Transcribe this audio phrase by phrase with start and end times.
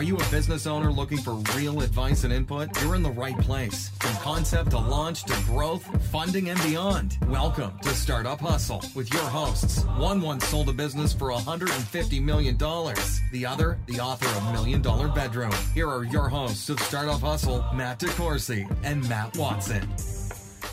[0.00, 2.70] Are you a business owner looking for real advice and input?
[2.80, 3.90] You're in the right place.
[4.00, 7.18] From concept to launch to growth, funding, and beyond.
[7.28, 9.84] Welcome to Startup Hustle with your hosts.
[9.98, 12.56] One once sold a business for $150 million.
[12.56, 15.52] The other, the author of Million Dollar Bedroom.
[15.74, 19.86] Here are your hosts of Startup Hustle, Matt DeCoursey and Matt Watson.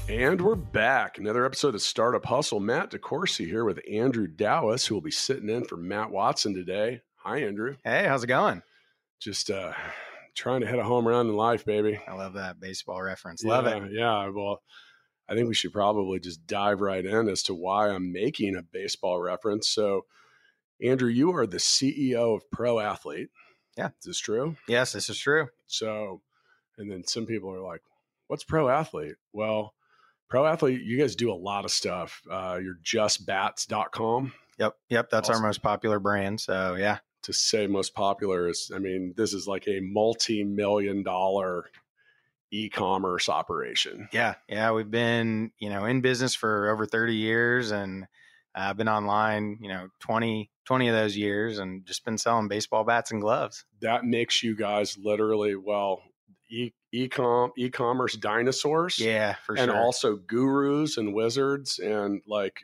[0.08, 1.18] And we're back.
[1.18, 2.62] Another episode of Startup Hustle.
[2.62, 7.02] Matt DeCoursey here with Andrew Dowis, who will be sitting in for Matt Watson today.
[7.18, 7.76] Hi, Andrew.
[7.84, 8.64] Hey, how's it going?
[9.20, 9.74] Just uh,
[10.36, 12.00] trying to hit a home run in life, baby.
[12.08, 13.44] I love that baseball reference.
[13.44, 13.92] Love yeah, it.
[13.92, 14.30] Yeah.
[14.30, 14.62] Well,
[15.30, 18.62] I think we should probably just dive right in as to why I'm making a
[18.62, 19.68] baseball reference.
[19.70, 20.06] So,
[20.82, 23.30] Andrew, you are the CEO of Pro Athlete.
[23.78, 23.88] Yeah.
[23.88, 24.56] Is this true?
[24.68, 25.48] Yes, this is true.
[25.66, 26.22] So,
[26.78, 27.82] and then some people are like,
[28.28, 29.16] what's Pro Athlete?
[29.34, 29.74] Well,
[30.30, 32.22] Pro Athlete, you guys do a lot of stuff.
[32.30, 34.34] Uh, you're justbats.com.
[34.60, 34.74] Yep.
[34.90, 35.10] Yep.
[35.10, 35.44] That's Awesome.
[35.44, 36.40] our most popular brand.
[36.40, 37.00] So, yeah.
[37.28, 41.66] To say most popular is, I mean, this is like a multi million dollar
[42.52, 44.08] e commerce operation.
[44.14, 44.36] Yeah.
[44.48, 44.72] Yeah.
[44.72, 48.08] We've been, you know, in business for over 30 years and
[48.56, 52.86] uh, been online, you know, 20, 20 of those years and just been selling baseball
[52.86, 53.66] bats and gloves.
[53.82, 56.02] That makes you guys literally, well,
[56.50, 59.78] e e-com e-commerce dinosaurs Yeah, for and sure.
[59.78, 62.62] also gurus and wizards and like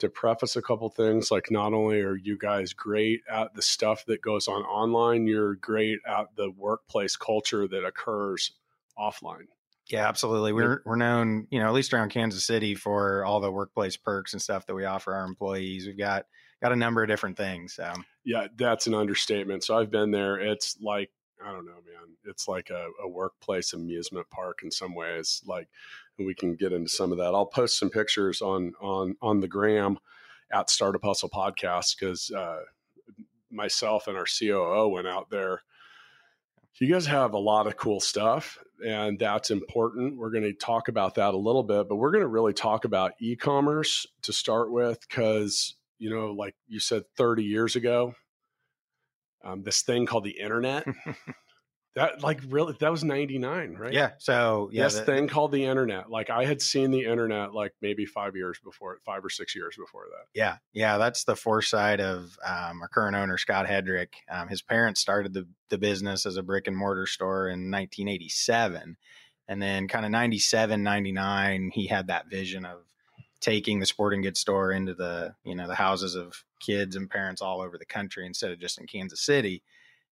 [0.00, 4.04] to preface a couple things like not only are you guys great at the stuff
[4.06, 8.52] that goes on online you're great at the workplace culture that occurs
[8.98, 9.46] offline
[9.88, 10.52] yeah, absolutely.
[10.52, 14.32] We're, we're known, you know, at least around Kansas City for all the workplace perks
[14.32, 15.84] and stuff that we offer our employees.
[15.84, 16.26] We've got,
[16.62, 17.74] got a number of different things.
[17.74, 17.92] So,
[18.24, 21.10] yeah that's an understatement so i've been there it's like
[21.44, 25.68] i don't know man it's like a, a workplace amusement park in some ways like
[26.26, 27.34] we can get into some of that.
[27.34, 29.98] I'll post some pictures on on on the gram
[30.52, 32.60] at startup hustle podcast because uh
[33.50, 35.62] myself and our coo went out there.
[36.80, 40.16] You guys have a lot of cool stuff and that's important.
[40.16, 42.84] We're going to talk about that a little bit but we're going to really talk
[42.84, 48.14] about e-commerce to start with because you know like you said 30 years ago
[49.44, 50.86] um, this thing called the internet
[51.96, 54.10] that like really that was 99 right yeah.
[54.18, 54.84] So, yeah.
[54.84, 58.58] this thing called the internet like i had seen the internet like maybe five years
[58.62, 62.88] before five or six years before that Yeah, yeah, that's the foresight of um, our
[62.88, 64.14] current owner, Scott Hedrick.
[64.30, 68.96] Um, his parents started the, the business as a brick and mortar store in 1987.
[69.48, 72.82] And then, kind of 97, 99, he had that vision of
[73.40, 77.40] taking the sporting goods store into the you know the houses of kids and parents
[77.40, 79.62] all over the country instead of just in Kansas City.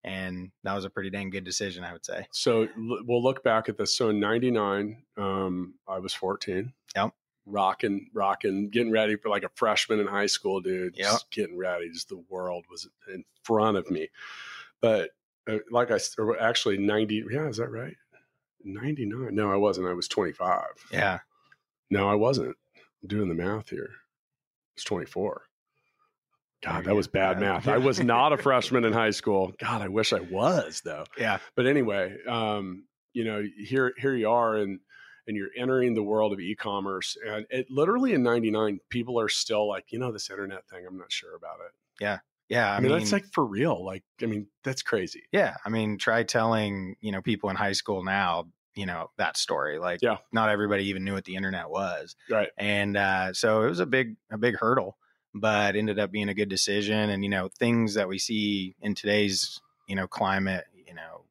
[0.04, 2.28] And that was a pretty dang good decision, I would say.
[2.32, 3.98] so l- we'll look back at this.
[3.98, 7.12] So in 99 um, i was 14 Yep.
[7.46, 10.96] rocking rocking getting ready for like a freshman in high school dude.
[10.98, 11.06] Yep.
[11.12, 11.90] just getting ready.
[11.90, 14.10] Just the world was in front of me.
[14.82, 15.10] But
[15.50, 17.96] uh, like I, or actually 90 yeah is that right?
[18.64, 19.88] 99 no i wasn't.
[19.88, 21.20] I was 25 Yeah,
[21.90, 22.56] no i wasn't.
[23.02, 23.90] I'm doing the math here.
[24.76, 25.44] It's 24
[26.64, 29.88] god that was bad math i was not a freshman in high school god i
[29.88, 34.80] wish i was though yeah, but anyway, um, you know, here here you are, and
[35.28, 39.68] and you're entering the world of e-commerce, and it literally in '99, people are still
[39.68, 41.72] like, you know, this internet thing, I'm not sure about it.
[42.00, 42.20] yeah.
[42.50, 43.84] Yeah, I, mean, that's like for real.
[43.84, 45.24] Like, I mean, that's crazy.
[45.34, 49.36] Yeah, I mean, try telling you know people in high school now, you know that
[49.36, 49.80] story.
[49.80, 50.18] Like, Yeah.
[50.32, 52.50] not everybody even knew what the internet was, Right.
[52.58, 54.98] and uh, so it was a big a big hurdle,
[55.34, 57.10] but ended up being a good decision.
[57.10, 61.26] And you know, things that we see in today's you know climate, you know,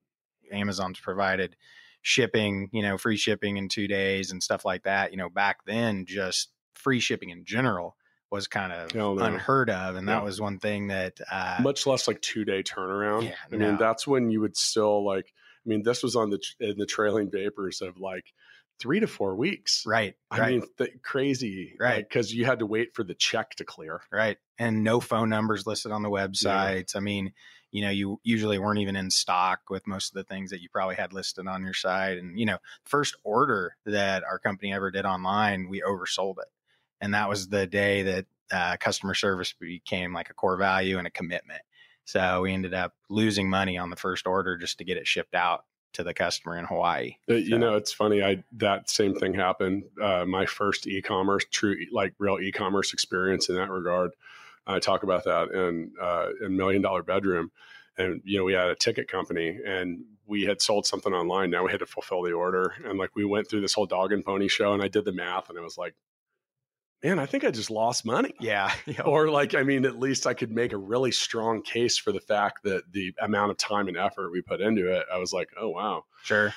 [0.52, 1.56] Amazon's provided
[2.02, 5.10] shipping, you know, free shipping in two days and stuff like that.
[5.10, 7.96] You know, back then, just free shipping in general
[8.30, 9.18] was kind of no.
[9.18, 10.16] unheard of, and Yeah.
[10.16, 13.24] that was one thing that uh, Much less like two day turnaround.
[13.24, 15.32] Yeah, I mean, that's when you would still like.
[15.64, 18.32] I mean, this was on the in the trailing vapors of like
[18.78, 19.84] three to four weeks.
[19.86, 20.50] right, I right.
[20.52, 22.06] mean, th- crazy, Right.
[22.08, 24.00] Because you had to wait for the check to clear.
[24.12, 27.32] right and no phone numbers listed on the websites i mean
[27.72, 30.68] you know you usually weren't even in stock with most of the things that you
[30.70, 32.56] probably had listed on your site and you know
[32.86, 36.48] first order that our company ever did online we oversold it
[37.02, 41.06] and that was the day that uh, customer service became like a core value and
[41.06, 41.60] a commitment
[42.04, 45.34] so we ended up losing money on the first order just to get it shipped
[45.34, 48.22] out to the customer in hawaii Uh, You know, it's funny.
[48.22, 49.84] I that same thing happened.
[50.00, 54.10] Uh, my first e-commerce, true like real e-commerce experience in that regard.
[54.66, 57.50] I talk about that in uh, in Million Dollar Bedroom,
[57.98, 61.50] and you know we had a ticket company and we had sold something online.
[61.50, 64.12] Now we had to fulfill the order, and like we went through this whole dog
[64.12, 65.94] and pony show, and I did the math, and it was like
[67.02, 68.34] man, I think I just lost money.
[68.40, 68.72] Yeah.
[69.04, 72.20] Or like, I mean, at least I could make a really strong case for the
[72.20, 75.50] fact that the amount of time and effort we put into it, I was like,
[75.60, 76.54] oh wow, sure.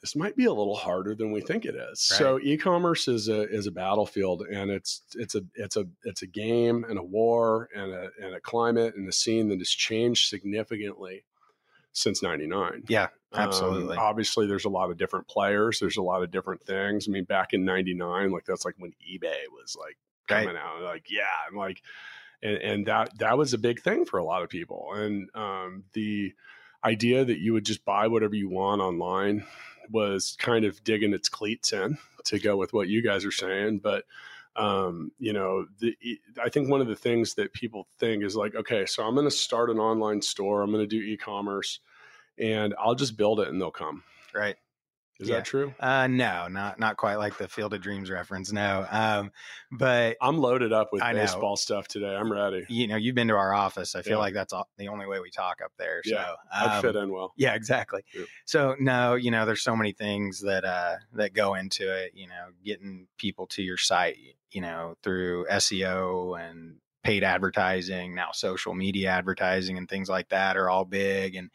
[0.00, 2.08] This might be a little harder than we think it is.
[2.10, 2.18] Right.
[2.18, 6.26] So e-commerce is a is a battlefield and it's it's a it's a it's a
[6.26, 10.28] game and a war and a and a climate and a scene that has changed
[10.28, 11.24] significantly
[11.92, 12.84] since 99.
[12.88, 13.96] Yeah, absolutely.
[13.96, 15.78] Um, obviously, there's a lot of different players.
[15.80, 17.08] There's a lot of different things.
[17.08, 19.96] I mean, back in 99, like that's like when eBay was like
[20.28, 20.56] coming right.
[20.56, 20.82] out.
[20.82, 21.82] Like, yeah, I'm like,
[22.42, 24.90] and, and that, that was a big thing for a lot of people.
[24.94, 26.32] And um, the
[26.84, 29.44] idea that you would just buy whatever you want online
[29.90, 33.80] was kind of digging its cleats in to go with what you guys are saying.
[33.82, 34.04] But,
[34.56, 35.96] um, you know, the,
[36.42, 39.26] I think one of the things that people think is like, okay, so I'm going
[39.26, 41.80] to start an online store, I'm going to do e-commerce,
[42.38, 44.02] and I'll just build it and they'll come.
[44.34, 44.56] Right.
[45.20, 45.36] Is yeah.
[45.36, 45.74] that true?
[45.78, 48.52] Uh, no, not not quite like the Field of Dreams reference.
[48.52, 49.30] No, um,
[49.70, 51.56] but I'm loaded up with I baseball know.
[51.56, 52.16] stuff today.
[52.16, 52.64] I'm ready.
[52.70, 53.94] You know, you've been to our office.
[53.94, 54.18] I feel yeah.
[54.18, 56.00] like that's all, the only way we talk up there.
[56.04, 57.34] So, yeah, um, I fit in well.
[57.36, 58.02] Yeah, exactly.
[58.14, 58.24] Yeah.
[58.46, 62.12] So no, you know, there's so many things that uh, that go into it.
[62.14, 64.16] You know, getting people to your site.
[64.50, 70.56] You know, through SEO and paid advertising, now social media advertising and things like that
[70.56, 71.50] are all big and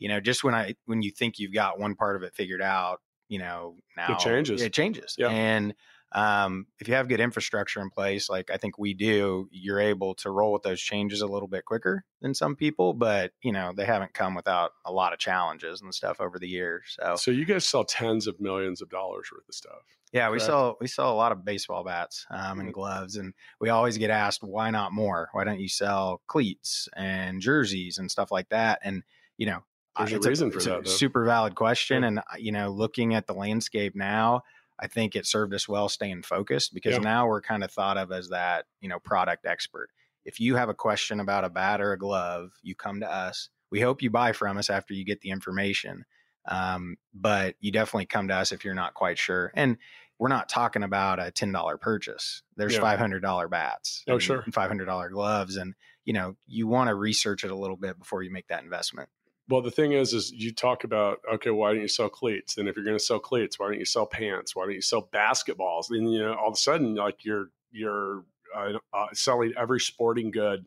[0.00, 2.62] you know just when i when you think you've got one part of it figured
[2.62, 3.00] out
[3.30, 5.28] you know now it changes it changes yeah.
[5.28, 5.74] and
[6.12, 10.14] um, if you have good infrastructure in place like i think we do you're able
[10.16, 13.72] to roll with those changes a little bit quicker than some people but you know
[13.74, 17.30] they haven't come without a lot of challenges and stuff over the years so so
[17.30, 20.32] you guys sell tens of millions of dollars worth of stuff yeah correct?
[20.32, 22.70] we sell we sell a lot of baseball bats um, and mm-hmm.
[22.72, 27.40] gloves and we always get asked why not more why don't you sell cleats and
[27.40, 29.04] jerseys and stuff like that and
[29.38, 29.62] you know
[29.98, 30.88] there's it's a reason a, for that.
[30.88, 32.08] super valid question, yeah.
[32.08, 34.42] and uh, you know, looking at the landscape now,
[34.78, 37.00] I think it served us well staying focused because yeah.
[37.00, 39.90] now we're kind of thought of as that you know product expert.
[40.24, 43.48] If you have a question about a bat or a glove, you come to us.
[43.70, 46.04] We hope you buy from us after you get the information,
[46.46, 49.52] um, but you definitely come to us if you're not quite sure.
[49.54, 49.78] And
[50.18, 52.42] we're not talking about a ten dollar purchase.
[52.56, 52.80] There's yeah.
[52.80, 54.04] five hundred dollar bats.
[54.08, 54.44] Oh, sure.
[54.52, 57.98] Five hundred dollar gloves, and you know you want to research it a little bit
[57.98, 59.08] before you make that investment.
[59.50, 62.56] Well, the thing is, is you talk about okay, why don't you sell cleats?
[62.56, 64.54] And if you're going to sell cleats, why don't you sell pants?
[64.54, 65.90] Why don't you sell basketballs?
[65.90, 68.24] And you know, all of a sudden, like you're you're
[68.56, 70.64] uh, uh, selling every sporting good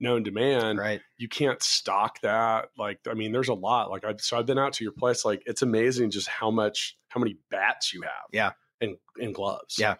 [0.00, 0.76] known to man.
[0.76, 1.00] Right.
[1.18, 2.70] You can't stock that.
[2.76, 3.90] Like, I mean, there's a lot.
[3.90, 5.24] Like, I so I've been out to your place.
[5.24, 8.28] Like, it's amazing just how much, how many bats you have.
[8.32, 8.52] Yeah.
[8.80, 9.76] And and gloves.
[9.78, 9.96] Yeah.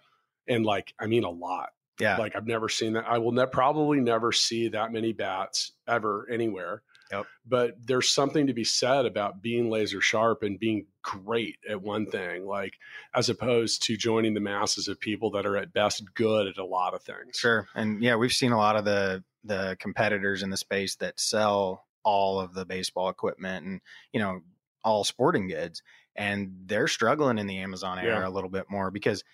[0.48, 1.68] And like, I mean, a lot.
[2.00, 2.16] Yeah.
[2.16, 3.04] Like I've never seen that.
[3.06, 6.82] I will ne- probably never see that many bats ever anywhere.
[7.10, 7.26] Yep.
[7.46, 12.06] But there's something to be said about being laser sharp and being great at one
[12.06, 12.74] thing, like
[13.14, 16.64] as opposed to joining the masses of people that are at best good at a
[16.64, 17.36] lot of things.
[17.36, 17.66] Sure.
[17.74, 21.86] And yeah, we've seen a lot of the the competitors in the space that sell
[22.02, 23.80] all of the baseball equipment and,
[24.12, 24.40] you know,
[24.84, 25.82] all sporting goods.
[26.16, 28.28] And they're struggling in the Amazon era yeah.
[28.28, 29.24] a little bit more because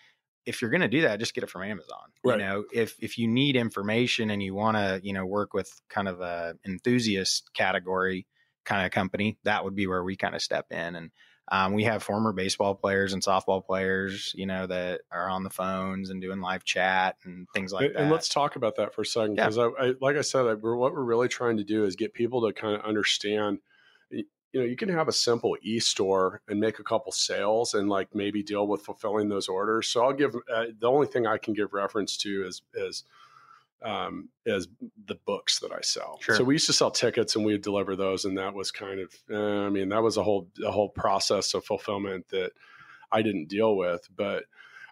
[0.47, 1.99] if you're going to do that, just get it from Amazon.
[2.25, 2.39] Right.
[2.39, 5.71] You know, if if you need information and you want to, you know, work with
[5.91, 8.27] kind of a enthusiast category
[8.65, 10.97] kind of company, that would be where we kind of step in.
[10.97, 11.11] And
[11.49, 15.51] um, we have former baseball players and softball players, you know, that are on the
[15.51, 18.03] phones and doing live chat and things like and, that.
[18.03, 19.71] And let's talk about that for a second because yeah.
[19.79, 22.15] I, I, like I said, I, we're, what we're really trying to do is get
[22.15, 23.59] people to kind of understand
[24.53, 28.15] you know you can have a simple e-store and make a couple sales and like
[28.15, 31.55] maybe deal with fulfilling those orders so i'll give uh, the only thing i can
[31.55, 33.05] give reference to is is
[33.83, 34.69] um, is
[35.07, 36.19] the books that I sell.
[36.21, 36.37] Sure.
[36.37, 39.01] So we used to sell tickets and we would deliver those, and that was kind
[39.01, 42.53] of, uh, I mean, that was a whole a whole process of fulfillment that
[43.13, 44.09] I didn't deal with.
[44.15, 44.45] But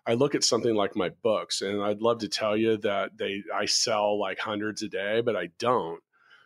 [0.07, 3.43] I look at something like my books, and I'd love to tell you that they
[3.55, 6.01] I sell like hundreds a day, but I don't.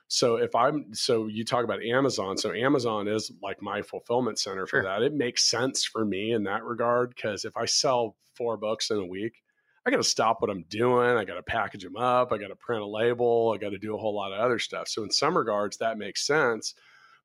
[0.08, 4.66] So if I'm so you talk about Amazon, so Amazon is like my fulfillment center
[4.66, 4.82] for sure.
[4.82, 5.02] that.
[5.02, 8.96] It makes sense for me in that regard because if I sell four books in
[8.96, 9.42] a week,
[9.84, 11.16] I got to stop what I'm doing.
[11.16, 12.32] I got to package them up.
[12.32, 13.52] I got to print a label.
[13.54, 14.88] I got to do a whole lot of other stuff.
[14.88, 16.74] So in some regards, that makes sense.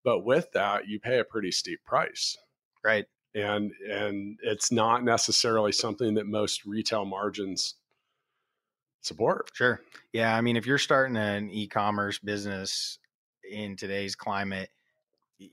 [0.03, 2.37] But with that, you pay a pretty steep price.
[2.83, 3.05] Right.
[3.33, 7.75] And and it's not necessarily something that most retail margins
[9.03, 9.51] support.
[9.53, 9.79] Sure.
[10.11, 10.35] Yeah.
[10.35, 12.97] I mean, if you're starting an e commerce business
[13.49, 14.69] in today's climate,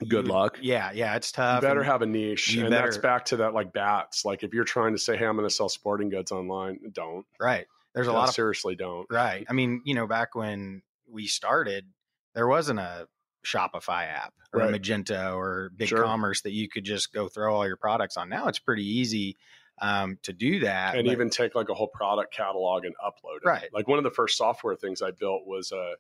[0.09, 0.59] good you, luck.
[0.63, 0.93] Yeah.
[0.93, 1.17] Yeah.
[1.17, 1.63] It's tough.
[1.63, 2.55] You better have a niche.
[2.55, 4.25] And better, that's back to that like bats.
[4.25, 7.27] Like if you're trying to say, hey, I'm going to sell sporting goods online, don't.
[7.39, 7.67] Right.
[7.95, 8.35] There's a lot of.
[8.35, 9.07] Seriously, don't.
[9.11, 9.45] Right.
[9.49, 11.87] I mean, you know, back when we started,
[12.35, 13.09] there wasn't a
[13.45, 14.81] Shopify app or right.
[14.81, 16.05] Magento or Big sure.
[16.05, 18.29] Commerce that you could just go throw all your products on.
[18.29, 19.37] Now it's pretty easy
[19.81, 20.95] um, to do that.
[20.97, 23.47] and but- even take like a whole product catalog and upload it.
[23.47, 23.69] Right.
[23.73, 25.95] Like one of the first software things I built was a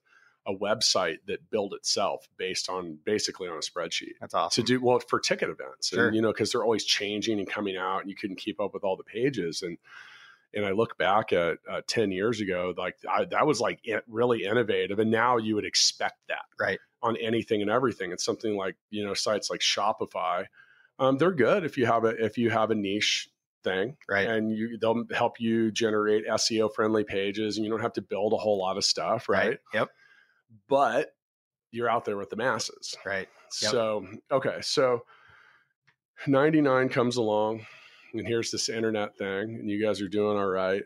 [0.47, 4.65] a website that built itself based on basically on a spreadsheet that's awesome.
[4.65, 5.89] to do well for ticket events.
[5.89, 6.07] Sure.
[6.07, 8.73] And you know, because they're always changing and coming out, and you couldn't keep up
[8.73, 9.61] with all the pages.
[9.63, 9.77] And
[10.55, 14.03] and I look back at uh, ten years ago, like I, that was like it,
[14.09, 14.99] really innovative.
[14.99, 16.79] And now you would expect that Right.
[17.03, 18.11] on anything and everything.
[18.11, 20.47] It's something like you know sites like Shopify.
[20.99, 23.29] Um, they're good if you have a if you have a niche
[23.63, 24.27] thing Right.
[24.27, 28.33] and you they'll help you generate SEO friendly pages and you don't have to build
[28.33, 29.59] a whole lot of stuff, right?
[29.75, 29.89] Yep.
[30.69, 31.15] But
[31.71, 32.97] you're out there with the masses.
[33.05, 33.29] Right.
[33.63, 33.71] Yep.
[33.71, 35.05] So, okay, so
[36.27, 37.67] 99 comes along
[38.13, 40.83] and here's this internet thing and you guys are doing all right.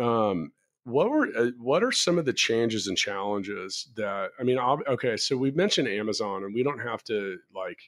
[0.00, 0.52] Um
[0.84, 4.86] what were uh, what are some of the changes and challenges that I mean ob-
[4.88, 7.78] okay, so we've mentioned Amazon and we don't have to like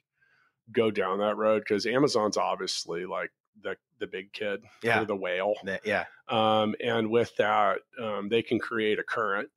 [0.70, 3.30] go down that road because Amazon's obviously like
[3.62, 5.00] the the big kid Yeah.
[5.00, 5.54] or the whale.
[5.84, 6.04] Yeah.
[6.28, 9.48] Um, and with that, um, they can create a current.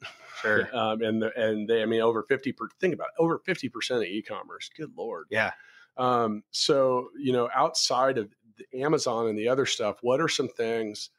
[0.42, 0.70] Sure.
[0.74, 2.52] Um, and the, and they, I mean, over fifty.
[2.54, 4.70] Per, think about it, over fifty percent of e-commerce.
[4.78, 5.26] Good lord.
[5.30, 5.52] Yeah.
[5.98, 10.48] Um, so you know, outside of the Amazon and the other stuff, what are some
[10.50, 11.10] things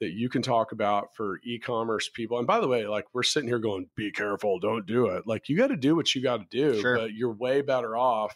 [0.00, 2.38] that you can talk about for e-commerce people?
[2.38, 5.48] And by the way, like we're sitting here going, "Be careful, don't do it." Like
[5.48, 6.96] you got to do what you got to do, Sure.
[6.98, 8.34] but you're way better off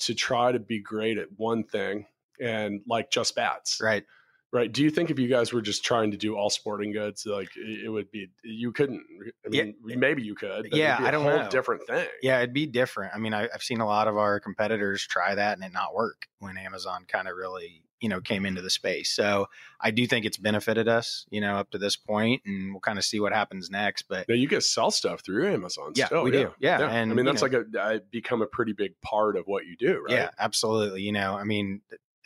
[0.00, 2.06] to try to be great at one thing
[2.40, 4.04] and like just bats Right.
[4.52, 4.70] Right.
[4.70, 7.48] Do you think if you guys were just trying to do all sporting goods, like
[7.56, 9.02] it would be, you couldn't?
[9.44, 9.62] I Yeah.
[9.64, 10.68] mean, maybe you could.
[10.70, 11.50] But Yeah, it'd be a I don't whole know.
[11.50, 12.06] different thing.
[12.22, 13.12] Yeah, it'd be different.
[13.16, 15.92] I mean, I, I've seen a lot of our competitors try that and it not
[15.92, 19.10] work when Amazon kind of really, you know, came into the space.
[19.10, 19.48] So
[19.80, 22.98] I do think it's benefited us, you know, up to this point, and we'll kind
[22.98, 24.02] of see what happens next.
[24.02, 25.94] But Now you guys sell stuff through Amazon.
[25.96, 26.52] Yeah, still, we do.
[26.60, 29.36] Yeah, I and, I mean that's know- like a uh, become a pretty big part
[29.36, 30.12] of what you do, right?
[30.16, 31.02] yeah, absolutely.
[31.02, 31.80] You know, I mean,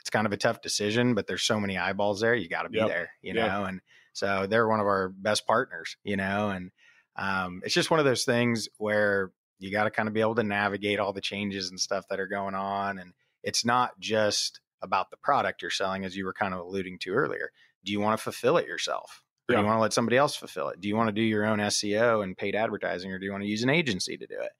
[0.08, 2.70] it's kind of a tough decision, but there's so many eyeballs there, you got to
[2.70, 2.88] be Yep.
[2.88, 3.46] there, you Yeah.
[3.48, 3.82] know, and
[4.14, 6.70] so they're one of our best partners, you know, and
[7.16, 10.34] um, it's just one of those things where you got to kind of be able
[10.36, 12.98] to navigate all the changes and stuff that are going on.
[12.98, 13.12] And
[13.42, 17.12] it's not just about the product you're selling, as you were kind of alluding to
[17.12, 17.50] earlier.
[17.84, 19.22] Do you want to fulfill it yourself?
[19.46, 20.80] Or do you want to let somebody else fulfill it?
[20.80, 23.42] Do you want to do your own SEO and paid advertising, or do you want
[23.44, 24.52] to use an agency to do it?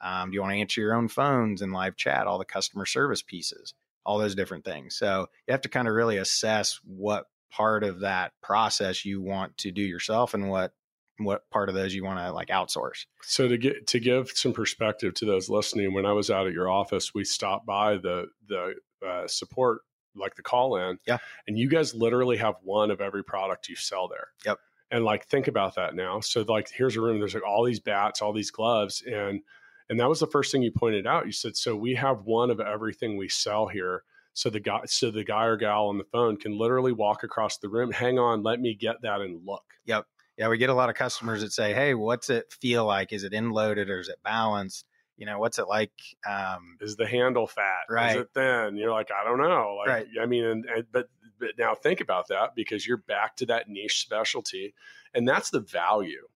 [0.00, 2.86] Um, do you want to answer your own phones and live chat, all the customer
[2.86, 3.72] service pieces,
[4.06, 4.96] all those different things?
[4.96, 9.56] So you have to kind of really assess what part of that process you want
[9.58, 10.72] to do yourself and what
[11.18, 13.06] what part of those you want to like outsource.
[13.22, 16.52] So to get to give some perspective to those listening, when I was out at
[16.52, 18.74] your office, we stopped by the the
[19.06, 19.80] uh, support,
[20.14, 20.98] like the call in.
[21.06, 21.18] Yeah.
[21.46, 24.28] And you guys literally have one of every product you sell there.
[24.44, 24.58] Yep.
[24.90, 26.20] And like think about that now.
[26.20, 27.18] So like here's a room.
[27.18, 29.40] There's like all these bats, all these gloves, and
[29.88, 31.26] and that was the first thing you pointed out.
[31.26, 34.02] You said so we have one of everything we sell here.
[34.32, 37.56] So the guy, so the guy or gal on the phone can literally walk across
[37.56, 37.90] the room.
[37.90, 39.64] Hang on, let me get that and look.
[39.86, 40.06] Yep.
[40.36, 43.12] Yeah, we get a lot of customers that say, "Hey, what's it feel like?
[43.12, 44.84] Is it end loaded or is it balanced?
[45.16, 45.92] You know, what's it like?"
[46.28, 47.84] Um, is the handle fat?
[47.88, 48.16] Right.
[48.16, 48.76] Is it thin?
[48.76, 49.76] You're like, I don't know.
[49.78, 50.06] Like, Right.
[50.20, 53.68] I mean, and, and but but now think about that because you're back to that
[53.68, 54.74] niche specialty,
[55.14, 56.28] and that's the value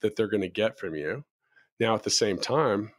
[0.00, 1.24] that they're going to get from you.
[1.80, 2.92] Now, at the same time,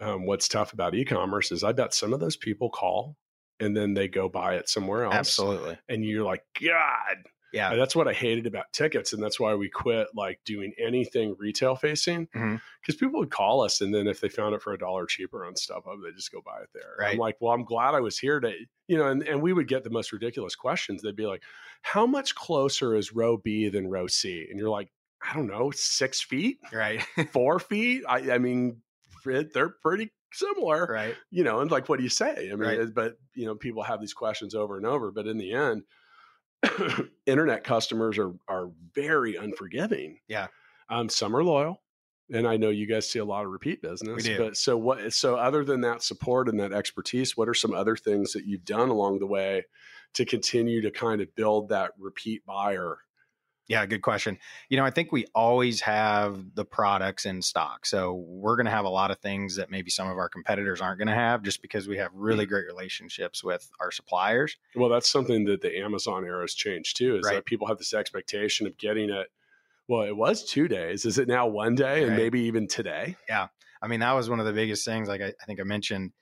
[0.00, 3.16] um, what's tough about e-commerce is I bet some of those people call
[3.60, 7.18] and then they go buy it somewhere else, absolutely, and you're like, God,
[7.52, 10.72] yeah, and that's what I hated about tickets, and that's why we quit like doing
[10.76, 12.26] anything retail facing
[12.82, 15.46] because people would call us, and then if they found it for a dollar cheaper
[15.46, 16.96] on StubHub, they just go buy it there.
[17.12, 18.52] I'm like, well, I'm glad I was here to,
[18.88, 21.00] you know, and, and we would get the most ridiculous questions.
[21.02, 21.44] They'd be like,
[21.82, 24.48] how much closer is row B than row C?
[24.50, 24.90] And you're like,
[25.28, 27.02] I don't know, six feet, right,
[27.32, 28.02] four feet.
[28.08, 28.82] I, I mean,
[29.24, 32.50] they're pretty similar right, you know, and like, what do you say?
[32.52, 32.94] I mean, Right.
[32.94, 35.10] but you know, people have these questions over and over.
[35.12, 35.82] But in the end,
[37.26, 40.18] internet customers are are very unforgiving.
[40.28, 40.48] Yeah.
[40.88, 41.82] um, some are loyal,
[42.32, 44.16] and I know you guys see a lot of repeat business.
[44.16, 44.38] We do.
[44.38, 45.12] But so what?
[45.12, 48.64] So other than that support and that expertise, what are some other things that you've
[48.64, 49.64] done along the way
[50.14, 52.98] to continue to kind of build that repeat buyer?
[53.66, 54.38] Yeah, good question.
[54.68, 57.86] You know, I think we always have the products in stock.
[57.86, 60.82] So we're going to have a lot of things that maybe some of our competitors
[60.82, 62.16] aren't going to have just because we have Mm.
[62.16, 64.58] really great relationships with our suppliers.
[64.74, 67.16] Well, that's something that the Amazon era has changed too.
[67.16, 67.36] Is Right.
[67.36, 69.28] that people have this expectation of getting it.
[69.88, 71.04] Well, it was two days.
[71.06, 73.16] Is it now one day, and maybe even today?
[73.28, 73.48] Yeah.
[73.82, 75.08] I mean, that was one of the biggest things.
[75.08, 76.12] Like I, I think I mentioned,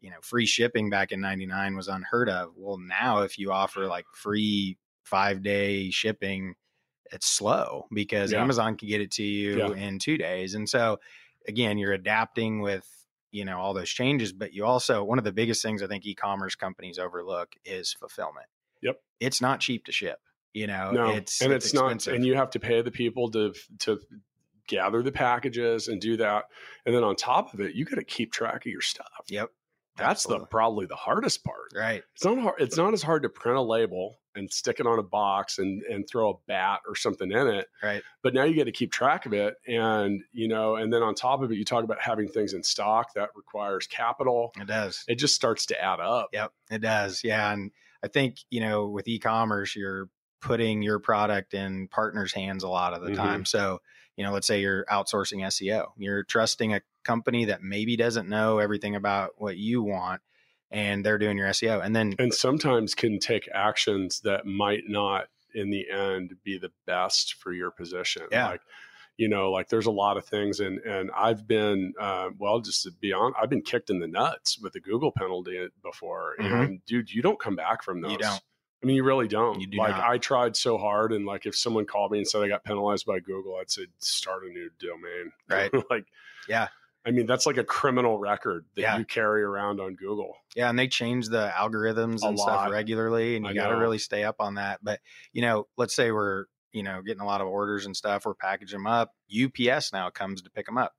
[0.00, 2.52] you know, free shipping back in 99 was unheard of.
[2.56, 6.54] Well, now if you offer like free five day shipping,
[7.12, 8.42] it's slow because Yeah.
[8.42, 9.72] Amazon can get it to you Yeah.
[9.74, 10.54] in two days.
[10.54, 10.98] And so
[11.46, 12.86] again, you're adapting with,
[13.30, 16.04] you know, all those changes, but you also, one of the biggest things I think
[16.06, 18.46] e-commerce companies overlook is fulfillment.
[18.82, 19.00] Yep.
[19.20, 20.18] It's not cheap to ship.
[20.54, 22.14] You know, no, it's and it's, it's, not, expensive.
[22.14, 24.00] and you have to pay the people to to
[24.66, 26.44] gather the packages and do that,
[26.86, 29.06] and then on top of it, you got to keep track of your stuff.
[29.28, 29.50] Yep.
[29.98, 31.72] That's the probably the hardest part.
[31.74, 32.02] right.
[32.14, 32.60] It's not hard.
[32.60, 35.82] It's not as hard to print a label and stick it on a box and
[35.82, 37.68] and throw a bat or something in it.
[37.82, 38.02] Right.
[38.22, 41.14] But now you got to keep track of it, and you know, and then on
[41.14, 44.52] top of it, you talk about having things in stock that requires capital.
[44.60, 45.04] It does.
[45.08, 46.28] It just starts to add up.
[46.32, 47.22] Yep, it does.
[47.24, 50.08] Yeah, and I think you know with e-commerce, you're
[50.40, 53.16] putting your product in partners' hands a lot of the Mhm.
[53.16, 53.44] time.
[53.44, 53.80] So
[54.16, 58.58] you know, let's say you're outsourcing SEO, you're trusting a company that maybe doesn't know
[58.58, 60.20] everything about what you want,
[60.70, 65.26] and they're doing your SEO, and then and sometimes can take actions that might not
[65.54, 68.48] in the end be the best for your position Yeah.
[68.48, 68.60] like
[69.16, 72.82] you know like there's a lot of things and and i've been uh, well just
[72.84, 76.64] to be honest i've been kicked in the nuts with the google penalty before Mhm.
[76.66, 78.42] and dude you don't come back from those You don't.
[78.82, 80.04] i mean you really don't You do like not.
[80.04, 83.06] i tried so hard and like if someone called me and said i got penalized
[83.06, 85.72] by google i'd say start a new domain Right.
[85.90, 86.04] like
[86.46, 86.68] Yeah.
[87.06, 88.98] I mean that's like a criminal record that Yeah.
[88.98, 92.38] you carry around on google Yeah, and they change the algorithms A and lot.
[92.38, 94.80] stuff regularly, and you got to really stay up on that.
[94.82, 95.00] But
[95.32, 98.34] you know, let's say we're you know getting a lot of orders and stuff, we're
[98.34, 99.12] packaging them up.
[99.32, 100.94] UPS now comes to pick them up.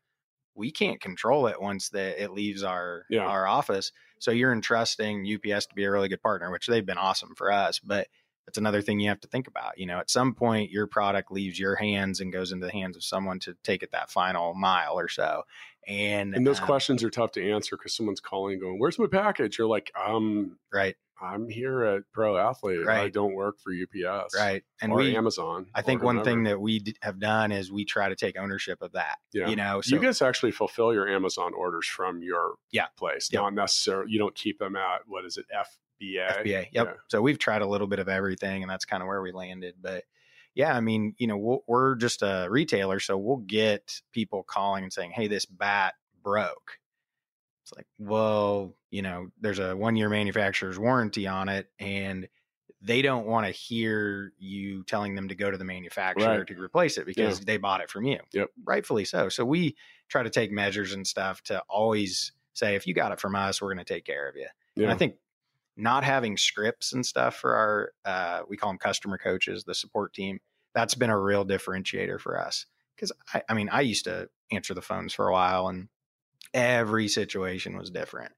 [0.55, 3.25] We can't control it once the, it leaves our Yeah.
[3.25, 3.91] our office.
[4.19, 7.51] So you're entrusting UPS to be a really good partner, which they've been awesome for
[7.51, 7.79] us.
[7.79, 8.07] But
[8.45, 9.77] that's another thing you have to think about.
[9.77, 12.97] You know, at some point, your product leaves your hands and goes into the hands
[12.97, 15.43] of someone to take it that final mile or so.
[15.87, 18.99] And And those um, questions are tough to answer because someone's calling and going, Where's
[18.99, 19.57] my package?
[19.57, 22.87] You're like, um, right, I'm here at Pro Athlete.
[22.87, 24.35] I don't work for UPS.
[24.37, 25.65] right, and or we Amazon.
[25.75, 28.81] I think one thing that we d- have done is we try to take ownership
[28.81, 29.17] of that.
[29.33, 29.47] Yeah.
[29.49, 32.87] You know, so you guys actually fulfill your Amazon orders from your Yeah.
[32.97, 33.41] place, Yep.
[33.41, 36.39] not necessarily, you don't keep them at, what is it, FBA?
[36.39, 36.67] FBA.
[36.71, 36.87] Yep.
[36.87, 36.93] Yeah.
[37.09, 39.75] So we've tried a little bit of everything, and that's kind of where we landed.
[39.81, 40.05] But
[40.55, 44.83] yeah, I mean, you know, we'll, we're just a retailer, so we'll get people calling
[44.83, 46.79] and saying, "Hey, this bat broke."
[47.63, 52.27] It's like, well, you know, there's a one year manufacturer's warranty on it, and
[52.81, 56.47] they don't want to hear you telling them to go to the manufacturer Right.
[56.47, 58.19] to replace it because they bought it from you.
[58.31, 58.49] Yep.
[58.63, 59.27] Rightfully so.
[59.29, 59.75] So we
[60.07, 63.61] try to take measures and stuff to always say, if you got it from us,
[63.61, 64.47] we're going to take care of you.
[64.77, 65.15] And I think
[65.79, 70.13] not having scripts and stuff for our, uh, we call them customer coaches, the support
[70.13, 70.39] team,
[70.75, 72.65] that's been a real differentiator for us.
[72.95, 75.87] Because I, I mean, I used to answer the phones for a while and
[76.53, 78.33] every situation was different.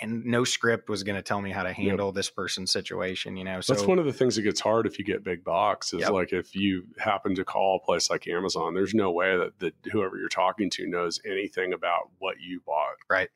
[0.00, 3.42] And no script was going to tell me how to handle this person's situation, you
[3.42, 3.60] know?
[3.60, 6.02] So That's one of the things that gets hard if you get big box is
[6.02, 6.10] Yep.
[6.10, 9.74] like if you happen to call a place like Amazon, there's no way that, that
[9.90, 12.94] whoever you're talking to knows anything about what you bought.
[13.08, 13.30] right.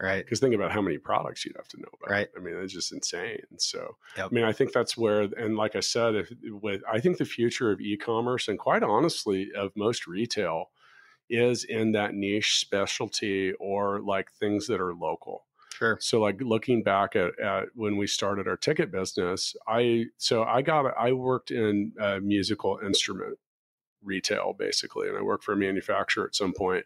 [0.00, 2.10] Because think about how many products you'd have to know about.
[2.10, 2.28] Right.
[2.36, 3.38] I mean, it's just insane.
[3.58, 4.28] So, Yep.
[4.30, 7.24] I mean, I think that's where, and like I said, if with I think the
[7.24, 10.70] future of e-commerce and quite honestly of most retail
[11.30, 15.46] is in that niche specialty or like things that are local.
[15.74, 15.98] Sure.
[16.00, 20.62] So like looking back at, at when we started our ticket business, I so I
[20.62, 23.38] got I worked in uh, musical instrument
[24.02, 26.84] retail basically, and I worked for a manufacturer at some point,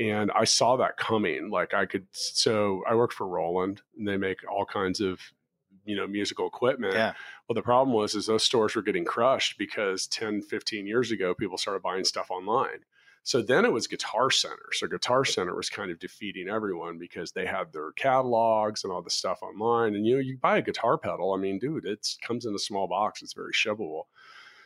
[0.00, 1.50] and I saw that coming.
[1.50, 5.20] Like I could, so I worked for Roland, and they make all kinds of
[5.84, 6.94] you know musical equipment.
[6.94, 7.12] Yeah.
[7.48, 11.34] Well, the problem was is those stores were getting crushed because 10, 15 years ago,
[11.34, 12.84] people started buying stuff online.
[13.22, 14.70] So then it was Guitar Center.
[14.72, 19.02] So Guitar Center was kind of defeating everyone because they had their catalogs and all
[19.02, 19.94] the stuff online.
[19.94, 21.34] And you know, you buy a guitar pedal.
[21.34, 23.20] I mean, dude, it comes in a small box.
[23.20, 24.04] It's very shippable.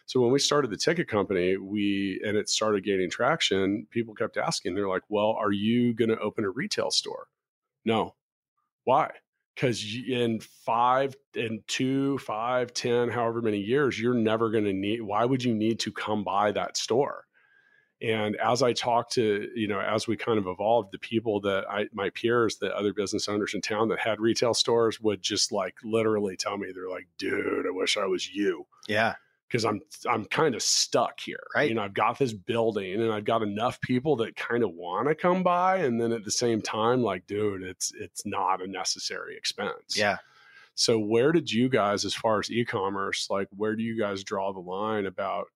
[0.07, 3.87] So when we started the ticket company, we and it started gaining traction.
[3.91, 4.75] People kept asking.
[4.75, 7.29] They're like, "Well, are you going to open a retail store?"
[7.85, 8.15] No.
[8.85, 9.11] Why?
[9.55, 15.01] Because in five, in two, five, ten, however many years, you're never going to need.
[15.01, 17.25] Why would you need to come by that store?
[18.03, 21.65] And as I talked to, you know, as we kind of evolved, the people that
[21.71, 25.53] I, my peers, the other business owners in town that had retail stores would just
[25.53, 29.15] like literally tell me, they're like, dude, I wish I was you Yeah.
[29.55, 31.47] Because I'm I'm kind of stuck here.
[31.55, 31.69] Right.
[31.69, 35.07] You know, I've got this building and I've got enough people that kind of want
[35.07, 38.67] to come by, and then at the same time, like, dude, it's it's not a
[38.67, 39.97] necessary expense.
[39.97, 40.17] Yeah.
[40.75, 44.53] So where did you guys, as far as e-commerce, like, where do you guys draw
[44.53, 45.47] the line about?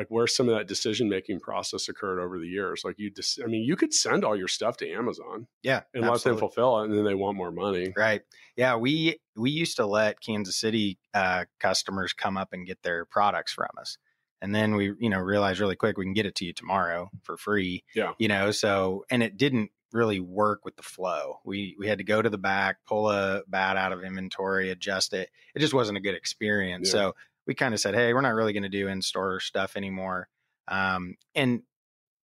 [0.00, 3.38] Like where some of that decision making process occurred over the years, like you just,
[3.42, 5.82] I mean, you could send all your stuff to Amazon Yeah.
[5.92, 7.92] and let them fulfill it, and then they want more money.
[7.94, 8.22] Right.
[8.56, 8.76] Yeah.
[8.76, 13.52] We we used to let Kansas City uh, customers come up and get their products
[13.52, 13.98] from us,
[14.40, 17.10] and then we you know realized really quick we can get it to you tomorrow
[17.22, 17.84] for free.
[17.94, 18.12] Yeah.
[18.18, 18.52] You know.
[18.52, 21.40] So and it didn't really work with the flow.
[21.44, 25.12] We we had to go to the back, pull a bat out of inventory, adjust
[25.12, 25.28] it.
[25.54, 26.88] It just wasn't a good experience.
[26.88, 26.92] Yeah.
[26.92, 27.14] So
[27.50, 30.28] we kind of said, hey, we're not really going to do in store stuff anymore.
[30.68, 31.62] Um, and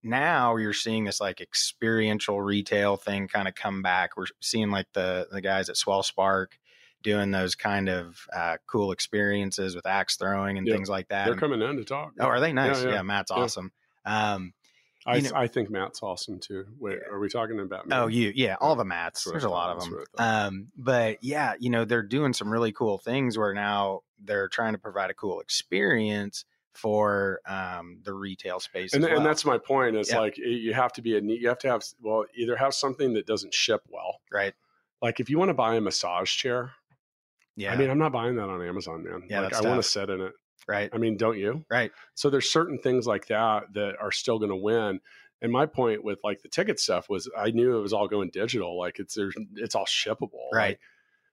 [0.04, 4.16] now you're seeing this like experiential retail thing kind of come back.
[4.16, 6.56] We're seeing like the the guys at Swell Spark
[7.02, 10.76] doing those kind of uh, cool experiences with axe throwing and Yep.
[10.76, 11.24] things like that.
[11.24, 12.12] They're And- coming in to talk.
[12.20, 12.82] oh, are they nice?
[12.84, 13.02] Yeah, Yeah, yeah.
[13.02, 13.42] Matt's Yeah.
[13.42, 13.72] awesome.
[14.04, 14.52] Um,
[15.06, 16.66] I, know- I think Matt's awesome too.
[16.78, 17.86] Wait, are we talking about?
[17.86, 17.94] Me?
[17.96, 19.24] Oh, you, yeah, all the mats.
[19.24, 19.92] That's There's a lot of them.
[19.92, 20.46] what I thought.
[20.48, 24.72] Um, but yeah, you know, they're doing some really cool things where now they're trying
[24.72, 28.92] to provide a cool experience for um, the retail space.
[28.92, 29.16] and, well.
[29.16, 29.96] and that's my point.
[29.96, 30.18] Is Yeah.
[30.18, 31.40] like you have to be a neat.
[31.40, 34.20] You have to have well, either have something that doesn't ship well.
[34.32, 34.52] right.
[35.02, 36.72] Like if you want to buy a massage chair,
[37.56, 37.72] Yeah.
[37.72, 39.24] I mean, I'm not buying that on Amazon, man.
[39.28, 40.32] Yeah, like I want to sit in it.
[40.68, 40.90] Right.
[40.92, 41.64] I mean, don't you?
[41.70, 41.92] Right.
[42.14, 45.00] So there's certain things like that that are still going to win.
[45.42, 48.30] And my point with like the ticket stuff was I knew it was all going
[48.32, 48.78] digital.
[48.78, 50.48] Like it's there's it's all shippable.
[50.52, 50.68] Right.
[50.70, 50.80] Like,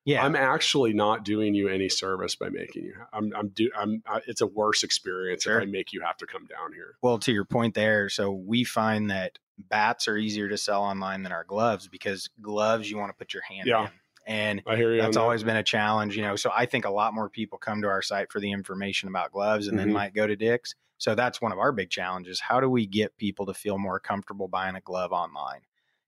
[0.06, 0.26] Yeah.
[0.26, 2.96] I'm actually not doing you any service by making you.
[3.13, 4.04] I'm I'm do I'm.
[4.06, 5.58] I, it's a worse experience Sure.
[5.60, 6.96] if I make you have to come down here.
[7.02, 11.24] well, to your point there, so we find that bats are easier to sell online
[11.24, 13.84] than our gloves because gloves you want to put your hand Yeah.
[13.86, 13.89] in.
[14.25, 15.01] And I hear you.
[15.01, 15.23] that's on that.
[15.23, 16.36] always been a challenge, you know.
[16.36, 19.31] So I think a lot more people come to our site for the information about
[19.31, 19.81] gloves and Mhm.
[19.81, 20.75] then might go to Dick's.
[20.97, 22.39] So that's one of our big challenges.
[22.39, 25.62] How do we get people to feel more comfortable buying a glove online?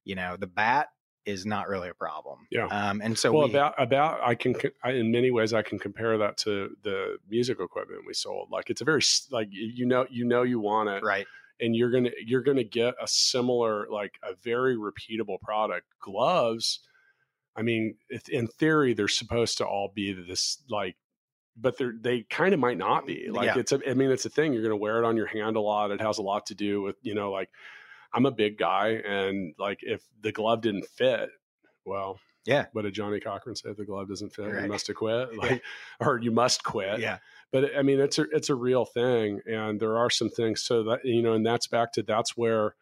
[0.05, 0.89] You know, the bat
[1.25, 2.47] is not really a problem.
[2.51, 2.67] Yeah.
[2.67, 5.79] Um, and so well we, about about I can I, in many ways I can
[5.79, 8.51] compare that to the music equipment we sold.
[8.51, 9.01] Like it's a very
[9.31, 11.25] like you know you know you want it, right,
[11.59, 15.87] and you're gonna you're gonna get a similar like a very repeatable product.
[15.99, 16.81] Gloves,
[17.55, 17.95] I mean,
[18.29, 20.95] in theory they're supposed to all be this like,
[21.57, 23.29] but they're they kind of might not mm, be.
[23.29, 23.59] Like Yeah.
[23.59, 24.53] it's a I mean it's a thing.
[24.53, 25.91] You're gonna wear it on your hand a lot.
[25.91, 27.49] It has a lot to do with you know like
[28.13, 31.29] I'm a big guy, and like if the glove didn't fit,
[31.85, 32.65] well, Yeah.
[32.73, 33.69] What did Johnnie Cochran say?
[33.69, 34.63] If the glove doesn't fit, Right.
[34.63, 35.29] you must have quit.
[35.37, 35.61] Like,
[35.99, 37.17] or you must quit yeah,
[37.51, 40.61] but I mean, it's a it's a real thing, and there are some things.
[40.61, 42.75] So that you know, and that's back to that's where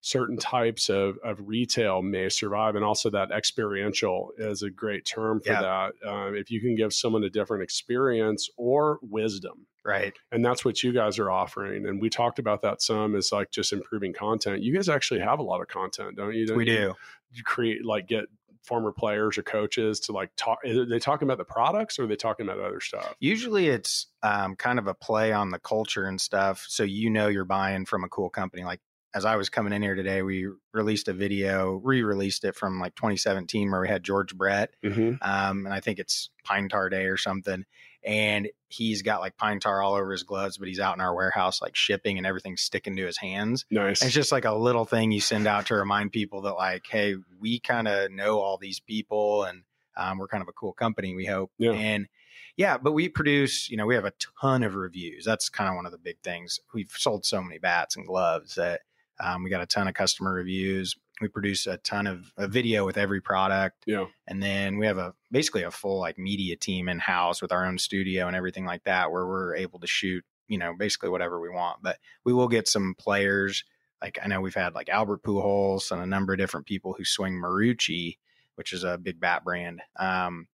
[0.00, 5.40] certain types of of retail may survive, and also that experiential is a great term
[5.40, 5.62] for Yeah.
[6.02, 6.08] that.
[6.08, 10.82] Um, if you can give someone a different experience or wisdom, right, and that's what
[10.82, 11.86] you guys are offering.
[11.86, 14.62] And we talked about that some is like just improving content.
[14.62, 16.46] You guys actually have a lot of content, don't you?
[16.46, 16.76] Don't we you?
[16.76, 16.94] do.
[17.32, 18.26] You create like get
[18.62, 20.58] former players or coaches to like talk.
[20.64, 23.14] Are they talking about the products or are they talking about other stuff?
[23.18, 26.66] Usually it's um, kind of a play on the culture and stuff.
[26.68, 28.64] So you know you're buying from a cool company.
[28.64, 28.80] Like
[29.14, 32.94] as I was coming in here today, we released a video, re-released it from like
[32.94, 34.74] 2017 where we had George Brett.
[34.84, 35.14] Mm-hmm.
[35.22, 37.64] Um, and I think it's Pine Tar Day or something.
[38.04, 41.14] And he's got like pine tar all over his gloves, but he's out in our
[41.14, 43.64] warehouse like shipping and everything's sticking to his hands.
[43.70, 44.02] Nice.
[44.02, 47.16] It's just like a little thing you send out to remind people that like, hey,
[47.40, 49.62] we kind of know all these people and
[49.96, 51.50] um, we're kind of a cool company, we hope.
[51.58, 51.72] Yeah.
[51.72, 52.08] And
[52.56, 55.24] yeah, but we produce, you know, we have a ton of reviews.
[55.24, 56.60] That's kind of one of the big things.
[56.72, 58.80] We've sold so many bats and gloves that
[59.20, 60.96] um, we got a ton of customer reviews.
[61.20, 63.82] We produce a ton of a video with every product.
[63.86, 64.06] Yeah.
[64.26, 67.66] And then we have a basically a full like media team in house with our
[67.66, 71.40] own studio and everything like that, where we're able to shoot, you know, basically whatever
[71.40, 71.78] we want.
[71.82, 73.64] But we will get some players.
[74.00, 77.04] Like I know we've had like Albert Pujols and a number of different people who
[77.04, 78.18] swing Marucci,
[78.54, 79.82] which is a big bat brand.
[79.98, 80.46] Um,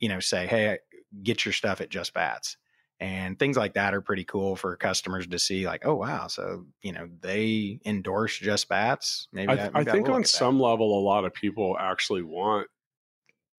[0.00, 0.78] you know, say, hey,
[1.22, 2.56] get your stuff at Just Bats.
[3.00, 6.66] And things like that are pretty cool for customers to see, like, oh wow, so
[6.82, 9.26] you know they endorse Just Bats.
[9.32, 10.28] Maybe I, I, th- maybe I think on at that.
[10.28, 12.68] some level, a lot of people actually want,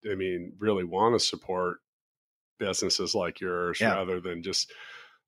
[0.10, 1.80] I mean, really want to support
[2.60, 3.96] businesses like yours Yeah.
[3.96, 4.72] rather than just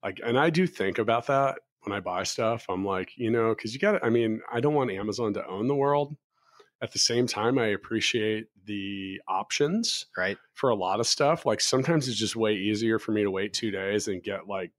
[0.04, 2.66] like, and I do think about that when I buy stuff.
[2.70, 5.68] I'm like, you know, because you got I mean, I don't want Amazon to own
[5.68, 6.16] the world.
[6.84, 10.40] At the same time, I appreciate the options right?
[10.54, 11.46] for a lot of stuff.
[11.48, 14.74] Like sometimes it's just way easier for me to wait two days and get like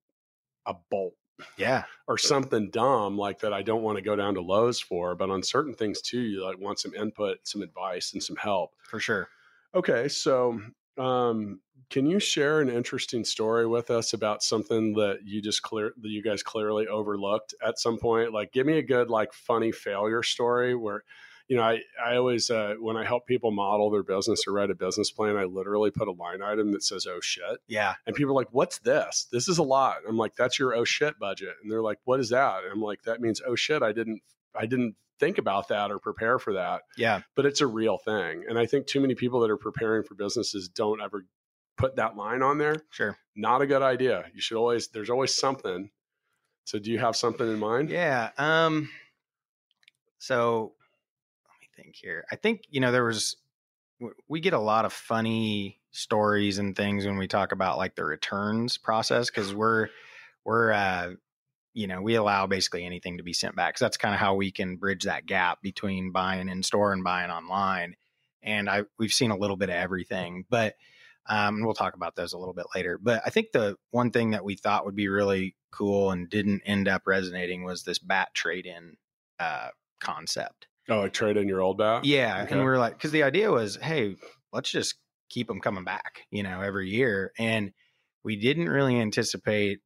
[0.66, 1.16] a bolt
[1.56, 5.14] Yeah, or something dumb like that I don't want to go down to Lowe's for.
[5.16, 8.74] But on certain things too, you like want some input, some advice, and some help.
[8.82, 9.30] for sure.
[9.74, 10.60] Okay, so
[10.96, 15.92] um, can you share an interesting story with us about something that you just clear
[16.00, 18.32] that you guys clearly overlooked at some point?
[18.32, 21.04] Like, give me a good like funny failure story where.
[21.48, 24.70] You know, I, I always, uh, when I help people model their business or write
[24.70, 27.58] a business plan, I literally put a line item that says, oh shit.
[27.68, 29.26] Yeah, And people are like, what's this?
[29.30, 29.98] This is a lot.
[30.08, 31.54] I'm like, that's your oh shit budget.
[31.62, 32.64] And they're like, what is that?
[32.64, 34.22] And I'm like, that means oh shit, I didn't
[34.58, 36.82] I didn't think about that or prepare for that.
[36.96, 38.44] yeah, But it's a real thing.
[38.48, 41.24] And I think too many people that are preparing for businesses don't ever
[41.76, 42.76] put that line on there.
[42.90, 43.16] sure.
[43.36, 44.24] Not a good idea.
[44.34, 45.90] You should always there's always something.
[46.64, 47.90] So do you have something in mind?
[47.90, 48.30] Yeah.
[48.38, 48.88] Um.
[50.18, 50.72] So
[51.84, 52.24] think here.
[52.30, 53.36] I think you know there was
[54.28, 58.04] we get a lot of funny stories and things when we talk about like the
[58.04, 59.88] returns process because we're
[60.44, 61.12] we're uh
[61.72, 64.34] you know we allow basically anything to be sent back So that's kind of how
[64.34, 67.94] we can bridge that gap between buying in store and buying online
[68.42, 70.74] and i we've seen a little bit of everything but
[71.26, 74.10] um, and we'll talk about those a little bit later but i think the one
[74.10, 78.00] thing that we thought would be really cool and didn't end up resonating was this
[78.00, 78.96] bat trade in
[79.38, 79.68] uh,
[80.00, 82.04] concept Oh, like trade in your old bat?
[82.04, 82.52] yeah Okay.
[82.52, 84.16] and we were like because the idea was hey
[84.52, 84.96] let's just
[85.30, 87.72] keep them coming back you know every year and
[88.22, 89.80] we didn't really anticipate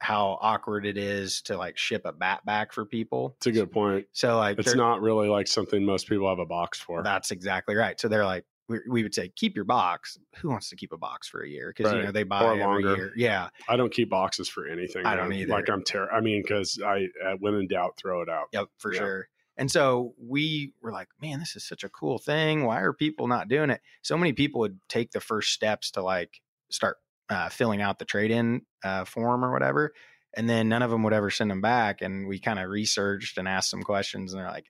[0.00, 3.70] how awkward it is to like ship a bat back for people It's a good
[3.70, 4.06] point.
[4.12, 7.02] so like It's not really like something most people have a box for.
[7.02, 10.68] that's exactly right so they're like we, we would say keep your box who wants
[10.70, 12.96] to keep a box for a year because you know they buy Or every longer.
[12.96, 15.04] year yeah I don't keep boxes for anything.
[15.06, 15.38] I don't man.
[15.38, 15.52] either.
[15.52, 18.46] Like I'm ter- I mean, because I uh, when in doubt, throw it out.
[18.52, 18.98] Yep, for Yeah.
[19.00, 19.28] sure.
[19.56, 22.64] And so we were like, man, this is such a cool thing.
[22.64, 23.80] Why are people not doing it?
[24.02, 26.96] So many people would take the first steps to like start
[27.28, 29.92] uh, filling out the trade in uh, form or whatever.
[30.34, 32.00] And then none of them would ever send them back.
[32.00, 34.66] And we kind of researched and asked some questions, and they're like,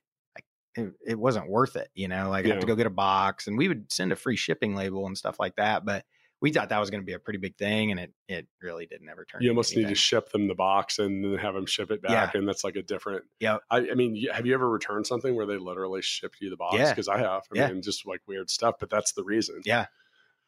[0.75, 3.47] it, it wasn't worth it, you know, like I have to go get a box.
[3.47, 5.85] And we would send a free shipping label and stuff like that.
[5.85, 6.03] But
[6.43, 8.85] we thought that was going to be a pretty big thing, and it it really
[8.85, 9.41] didn't ever turn.
[9.41, 12.35] You almost need to ship them the box and then have them ship it back,
[12.35, 13.23] and that's like a different.
[13.39, 16.57] Yeah, I, I mean, have you ever returned something where they literally shipped you the
[16.57, 16.75] box?
[16.75, 16.89] Yeah.
[16.89, 17.43] Because I have.
[17.55, 17.69] I Yeah.
[17.69, 19.61] mean, just like weird stuff, but that's the reason.
[19.63, 19.85] Yeah.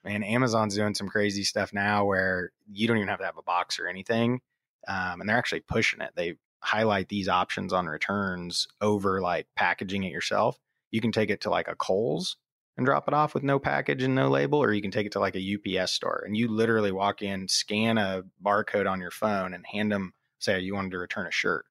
[0.03, 3.41] Man, Amazon's doing some crazy stuff now where you don't even have to have a
[3.41, 4.41] box or anything.
[4.89, 6.12] Um, and they're actually pushing it.
[6.15, 10.60] They highlight these options on returns over like packaging it yourself.
[10.91, 12.36] You can take it to like a Kohl's
[12.78, 15.12] and drop it off with no package and no label, or you can take it
[15.14, 19.12] to like a UPS store and you literally walk in, scan a barcode on your
[19.12, 21.66] phone, and hand them, say, you wanted to return a shirt.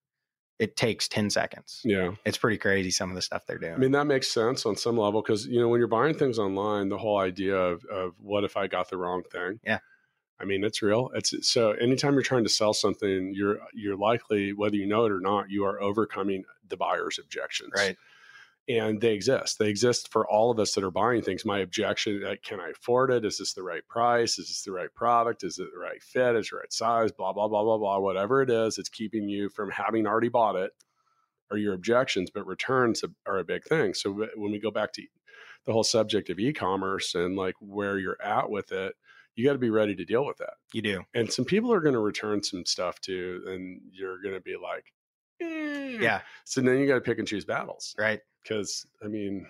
[0.59, 1.81] It takes 10 seconds.
[1.85, 2.12] Yeah.
[2.25, 3.75] It's pretty crazy some of the stuff they're doing.
[3.75, 6.38] I mean, that makes sense on some level because, you know, when you're buying things
[6.38, 9.59] online, the whole idea of, of what if I got the wrong thing?
[9.64, 9.81] Yeah.
[10.40, 11.11] I mean, it's real.
[11.14, 15.12] It's so anytime you're trying to sell something, you're you're likely, whether you know it
[15.12, 17.71] or not, you are overcoming the buyer's objections.
[17.77, 17.97] right.
[18.68, 19.59] And they exist.
[19.59, 21.44] They exist for all of us that are buying things.
[21.44, 23.24] My objection: like, can I afford it?
[23.24, 24.38] Is this the right price?
[24.38, 25.44] Is this the right product?
[25.44, 26.37] Is it the right fit?
[26.37, 27.12] Is it the right size?
[27.12, 27.98] Blah blah blah blah blah.
[27.98, 30.72] Whatever it is, it's keeping you from having already bought it,
[31.50, 32.31] Are your objections.
[32.31, 33.94] But returns are a big thing.
[33.94, 35.03] So when we go back to
[35.66, 38.94] the whole subject of e-commerce and like where you're at with it,
[39.37, 40.55] you got to be ready to deal with that.
[40.72, 41.03] You do.
[41.14, 44.57] And some people are going to return some stuff too, and you're going to be
[44.62, 44.92] like,
[45.40, 45.98] eh.
[46.00, 46.20] Yeah.
[46.44, 48.20] So then you got to pick and choose battles Right.
[48.44, 49.46] Because I mean,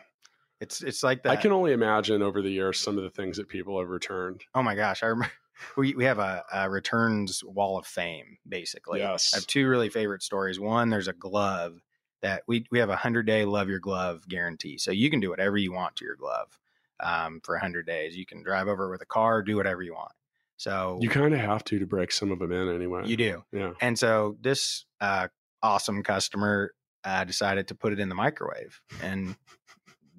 [0.61, 1.30] It's it's like that.
[1.33, 4.42] I can only imagine over the years some of the things that people have returned.
[4.54, 5.33] Oh my gosh, I remember
[5.76, 9.00] we we have a, a returns wall of fame basically.
[9.00, 9.33] Yes.
[9.35, 10.59] I have two really favorite stories.
[10.59, 11.80] One, there's a glove
[12.22, 15.28] that we we have a hundred day love your glove guarantee, so you can do
[15.30, 16.59] whatever you want to your glove
[17.00, 18.16] um, for hundred days.
[18.16, 20.12] You can drive over with a car, do whatever you want.
[20.57, 23.02] So You kind of have to to break some of them in anyway.
[23.04, 23.44] you do.
[23.52, 23.72] yeah.
[23.80, 25.26] And so this uh,
[25.62, 26.72] awesome customer
[27.05, 29.37] uh, decided to put it in the microwave, and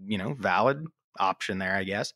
[0.05, 0.85] you know, valid
[1.19, 2.13] option there, I guess.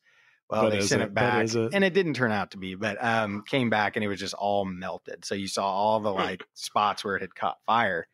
[0.50, 1.06] Well, But they sent it?
[1.06, 1.74] it back, it?
[1.74, 4.34] and it didn't turn out to be, but um, came back and it was just
[4.34, 5.24] all melted.
[5.24, 8.08] So you saw all the like spots where it had caught fire.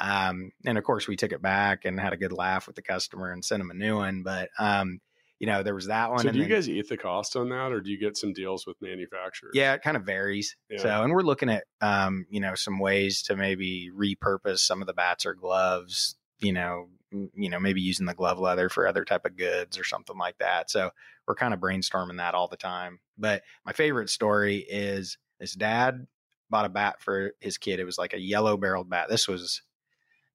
[0.00, 2.82] Um, and of course, we took it back and had a good laugh with the
[2.82, 4.22] customer and sent him a new one.
[4.22, 5.00] But um,
[5.42, 6.20] you know, there was that one.
[6.20, 8.16] So and do you then- guys eat the cost on that, or do you get
[8.16, 9.50] some deals with manufacturers?
[9.54, 10.54] yeah, it kind of varies.
[10.70, 10.78] Yeah.
[10.78, 14.86] So, and we're looking at, um, you know, some ways to maybe repurpose some of
[14.86, 16.14] the bats or gloves.
[16.38, 19.82] You know, you know, maybe using the glove leather for other type of goods or
[19.82, 20.70] something like that.
[20.70, 20.90] So,
[21.26, 23.00] we're kind of brainstorming that all the time.
[23.18, 26.06] But my favorite story is his dad
[26.50, 27.80] bought a bat for his kid.
[27.80, 29.08] It was like a yellow barreled bat.
[29.08, 29.62] This was,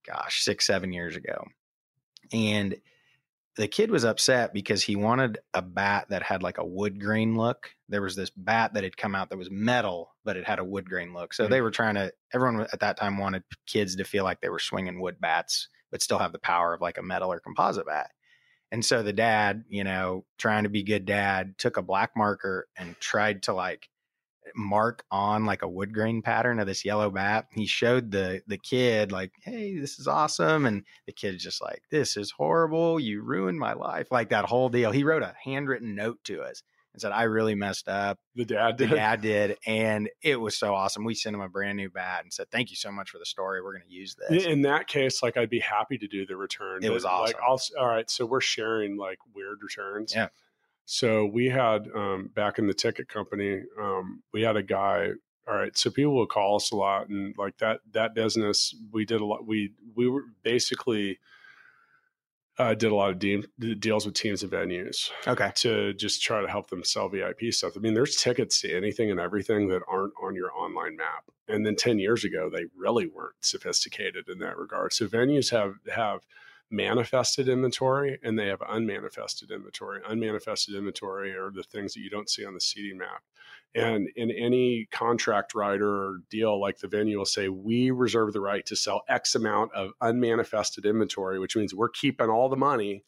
[0.05, 1.45] gosh, six, seven years ago,
[2.33, 2.75] and
[3.57, 7.35] the kid was upset because he wanted a bat that had like a wood grain
[7.35, 7.71] look.
[7.89, 10.63] There was this bat that had come out that was metal, but it had a
[10.63, 11.33] wood grain look.
[11.33, 11.49] So mm.
[11.49, 14.59] they were trying to, everyone at that time wanted kids to feel like they were
[14.59, 18.11] swinging wood bats, but still have the power of like a metal or composite bat.
[18.71, 22.67] And so the dad, you know, trying to be good dad, took a black marker
[22.77, 23.89] and tried to like
[24.55, 27.47] mark on like a wood grain pattern of this yellow bat.
[27.51, 31.83] He showed the the kid like, "Hey, this is awesome," and the kid's just like,
[31.91, 32.99] "This is horrible.
[32.99, 34.91] You ruined my life." Like that whole deal.
[34.91, 38.77] He wrote a handwritten note to us and said, "I really messed up." the dad
[38.77, 38.95] The did.
[38.95, 41.03] dad did, and it was so awesome.
[41.03, 43.25] We sent him a brand new bat and said, "Thank you so much for the
[43.25, 43.61] story.
[43.61, 46.37] We're going to use this." In that case, like I'd be happy to do the
[46.37, 46.83] return.
[46.83, 47.75] It was but, Like, awesome.
[47.79, 50.13] All right, so we're sharing like weird returns.
[50.15, 50.29] Yeah.
[50.89, 55.09] So we had um, back in the ticket company, um, we had a guy.
[55.45, 59.03] All right, so people will call us a lot, and like that that business, we
[59.05, 59.45] did a lot.
[59.45, 61.19] We we were basically
[62.57, 63.43] uh, did a lot of de-
[63.75, 65.51] deals with teams and venues Okay.
[65.55, 67.73] to just try to help them sell VIP stuff.
[67.75, 71.25] I mean, there's tickets to anything and everything that aren't on your online map.
[71.47, 74.91] And then 10 years ago, they really weren't sophisticated in that regard.
[74.93, 76.21] So venues have have
[76.69, 80.01] manifested inventory and they have unmanifested inventory.
[80.07, 83.23] Unmanifested inventory are the things that you don't see on the seating map.
[83.75, 88.41] And in any contract writer or deal, like the venue will say, we reserve the
[88.41, 93.03] right to sell X amount of unmanifested inventory, which means we're keeping all the money.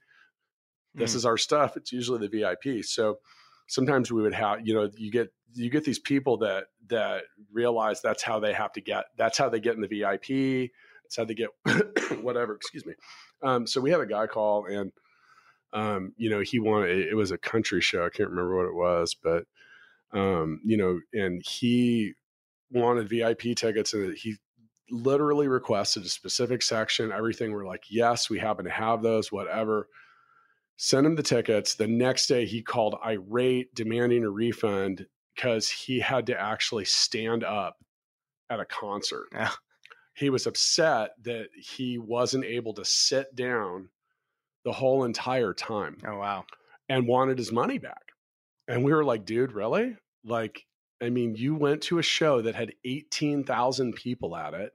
[0.94, 1.16] This Mm.
[1.18, 1.76] is our stuff.
[1.76, 2.84] It's usually the VIP.
[2.84, 3.20] So
[3.68, 8.02] sometimes we would have, you know, you get you get these people that that realize
[8.02, 9.06] that's how they have to get.
[9.18, 10.72] That's how they get in the VIP.
[11.04, 11.50] That's how they get
[12.22, 12.54] whatever.
[12.54, 12.94] Excuse me.
[13.42, 14.92] Um, so we had a guy call and
[15.72, 18.06] um, you know, he wanted it was a country show.
[18.06, 19.46] I can't remember what it was, but
[20.12, 22.14] um, you know, and he
[22.72, 24.36] wanted VIP tickets and he
[24.92, 27.52] literally requested a specific section, everything.
[27.52, 29.88] We're like, yes, we happen to have those, whatever.
[30.78, 31.76] Send him the tickets.
[31.76, 37.44] The next day he called irate, demanding a refund because he had to actually stand
[37.44, 37.78] up
[38.50, 39.28] at a concert.
[39.34, 39.52] Yeah.
[40.20, 43.90] He was upset that he wasn't able to sit down
[44.66, 46.46] the whole entire time Oh wow.
[46.90, 48.12] and wanted his money back.
[48.68, 49.96] And we were like, dude, really?
[50.26, 50.66] Like,
[51.02, 54.74] I mean, you went to a show that had 18,000 people at it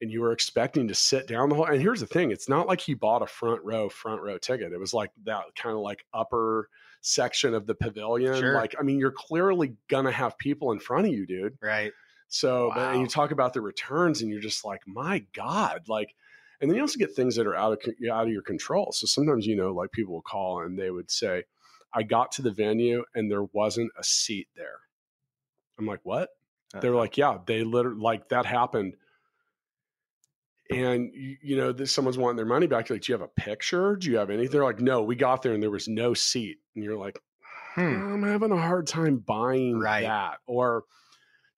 [0.00, 2.68] and you were expecting to sit down the whole and here's the thing, it's not
[2.68, 4.72] like he bought a front row front row ticket.
[4.72, 6.68] It was like that kind of like upper
[7.00, 8.36] section of the pavilion.
[8.36, 8.54] Sure.
[8.54, 11.58] Like, I mean, you're clearly gonna have people in front of you, dude.
[11.60, 11.92] Right.
[12.28, 16.14] So, but and you talk about the returns, and you're just like, my God, like,
[16.60, 18.90] and then you also get things that are out of out of your control.
[18.92, 21.44] So sometimes, you know, like people will call and they would say,
[21.92, 24.80] I got to the venue and there wasn't a seat there.
[25.78, 26.30] I'm like, what?
[26.80, 27.00] They were Uh-oh.
[27.00, 28.94] like, yeah, they literally like that happened.
[30.70, 32.88] And you, you know, this, someone's wanting their money back.
[32.88, 33.94] You're like, do you have a picture?
[33.94, 34.50] Do you have anything?
[34.50, 36.58] They're like, no, we got there and there was no seat.
[36.74, 37.18] And you're like,
[37.74, 37.82] Hmm.
[38.14, 40.02] I'm having a hard time buying Right.
[40.02, 40.38] that.
[40.46, 40.84] Or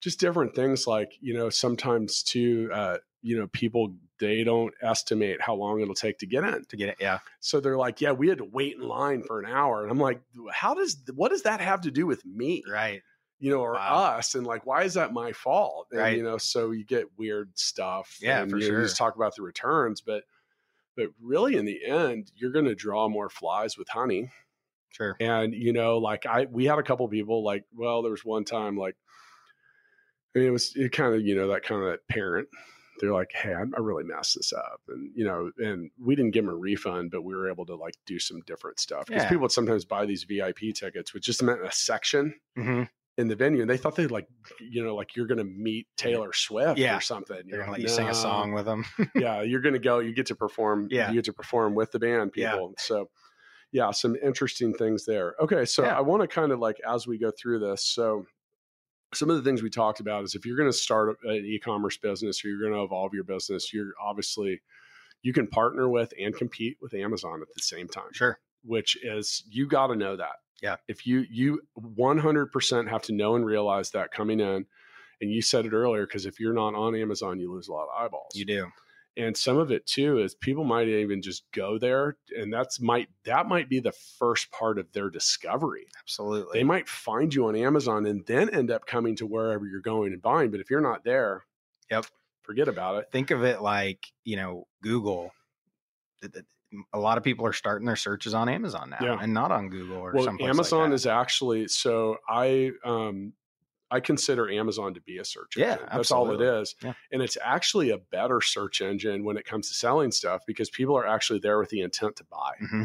[0.00, 5.40] just different things like, you know, sometimes too, uh, you know, people they don't estimate
[5.40, 6.64] how long it'll take to get in.
[6.64, 6.96] to get it.
[7.00, 7.20] Yeah.
[7.40, 9.82] So they're like, yeah, we had to wait in line for an hour.
[9.82, 10.20] And I'm like,
[10.52, 12.62] how does what does that have to do with me?
[12.68, 13.02] Right.
[13.40, 14.16] You know, or Wow.
[14.16, 14.34] us?
[14.34, 15.86] And like, why is that my fault?
[15.92, 16.16] And Right.
[16.16, 18.18] you know, so you get weird stuff.
[18.20, 18.78] Yeah, and, for you know, sure.
[18.80, 20.24] You just talk about the returns, but
[20.96, 24.32] but really in the end, you're gonna draw more flies with honey.
[24.90, 25.16] Sure.
[25.20, 28.44] And you know, like I we had a couple people like, well, there was one
[28.44, 28.96] time like
[30.34, 32.48] I mean, it was it kind of, you know, that kind of that parent.
[33.00, 34.80] They're like, hey, I, I really messed this up.
[34.88, 37.76] And, you know, and we didn't give them a refund, but we were able to
[37.76, 39.06] like do some different stuff.
[39.06, 39.28] Because Yeah.
[39.28, 42.82] people would sometimes buy these VIP tickets, which just meant a section hmm
[43.16, 43.60] in the venue.
[43.62, 44.28] And they thought they'd like,
[44.60, 46.96] you know, like you're going to meet Taylor Swift Yeah.
[46.96, 47.36] or something.
[47.36, 48.84] They're You're gonna like, let you sing a song with them.
[49.16, 49.98] yeah, you're going to go.
[50.00, 50.88] You get to perform.
[50.90, 51.08] Yeah.
[51.10, 52.52] you get to perform with the band Yeah.
[52.52, 52.74] people.
[52.78, 53.10] So,
[53.72, 55.34] yeah, some interesting things there.
[55.40, 55.96] Okay, so Yeah.
[55.98, 57.84] I want to kind of like as we go through this.
[57.86, 58.24] So,
[59.14, 61.96] some of the things we talked about is if you're going to start an e-commerce
[61.96, 64.60] business or you're going to evolve your business, you're obviously
[65.22, 68.38] you can partner with and compete with Amazon at the same time sure.
[68.64, 70.36] which is you got to know that.
[70.62, 70.76] Yeah.
[70.88, 74.66] If you you 100% have to know and realize that coming in
[75.20, 77.84] and you said it earlier because if you're not on Amazon you lose a lot
[77.84, 78.32] of eyeballs.
[78.34, 78.66] You do.
[79.18, 83.08] And some of it too is people might even just go there and that's might
[83.24, 85.88] that might be the first part of their discovery.
[86.00, 86.60] Absolutely.
[86.60, 90.12] They might find you on Amazon and then end up coming to wherever you're going
[90.12, 91.44] and buying, but if you're not there,
[91.90, 92.06] Yep.
[92.42, 93.10] Forget about it.
[93.12, 95.32] Think of it like, you know, Google.
[96.92, 99.18] A lot of people are starting their searches on Amazon now Yeah.
[99.20, 100.46] and not on Google or Well, something.
[100.46, 103.32] Amazon like is actually so I um
[103.90, 105.78] I consider Amazon to be a search engine.
[105.80, 105.96] Yeah.
[105.96, 106.74] That's all it is.
[106.82, 106.92] Yeah.
[107.10, 110.96] And it's actually a better search engine when it comes to selling stuff because people
[110.96, 112.52] are actually there with the intent to buy.
[112.60, 112.84] hmm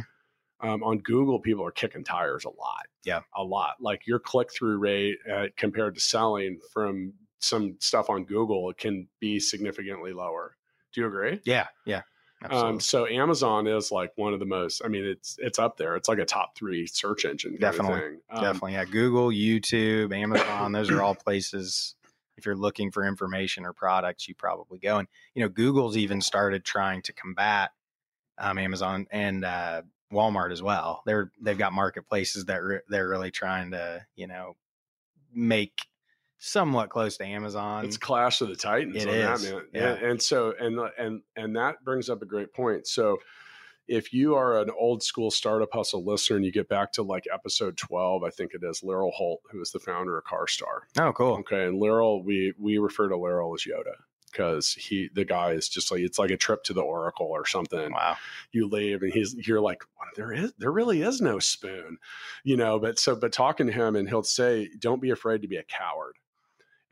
[0.62, 2.88] Um, on Google, people are kicking tires a lot.
[3.04, 3.22] Yeah.
[3.36, 3.76] A lot.
[3.82, 8.78] Like your click through rate uh, compared to selling from some stuff on Google it
[8.78, 10.56] can be significantly lower.
[10.94, 11.42] Do you agree?
[11.44, 11.68] Yeah.
[11.86, 12.04] Yeah.
[12.50, 14.82] Um, so Amazon is like one of the most.
[14.84, 15.96] I mean, it's it's up there.
[15.96, 17.58] It's like a top three search engine.
[17.60, 18.00] Definitely.
[18.00, 18.20] thing.
[18.30, 18.74] Um, Definitely.
[18.74, 18.86] Yeah.
[18.86, 21.96] Google, YouTube, Amazon, those are all places.
[22.38, 24.98] If you're looking for information or products, you probably go.
[24.98, 27.72] And, you know, Google's even started trying to combat
[28.40, 31.04] um, Amazon and uh, Walmart as well.
[31.06, 34.56] They're, they've got marketplaces that re- they're really trying to, you know,
[35.32, 35.86] make
[36.44, 37.86] somewhat close to Amazon.
[37.86, 39.62] It's Clash of the Titans It on that is, man.
[39.74, 39.94] yeah.
[39.94, 42.86] And, and so and and and that brings up a great point.
[42.86, 43.18] So
[43.88, 47.26] if you are an old school startup hustle listener and you get back to like
[47.34, 50.82] episode 12, I think it is Laryl Holt, who is the founder of CarStar.
[51.00, 51.34] oh, cool.
[51.40, 51.66] Okay.
[51.66, 53.96] And Laryl, we we refer to Laryl as Yoda.
[54.32, 57.46] because he the guy is just like it's like a trip to the Oracle or
[57.46, 57.92] something.
[57.94, 58.18] Wow.
[58.52, 59.84] You leave and he's you're like
[60.18, 61.98] there is there really is no spoon,
[62.44, 62.80] you know.
[62.80, 65.64] But so but talking to him and he'll say, "Don't be afraid to be a
[65.64, 66.16] coward."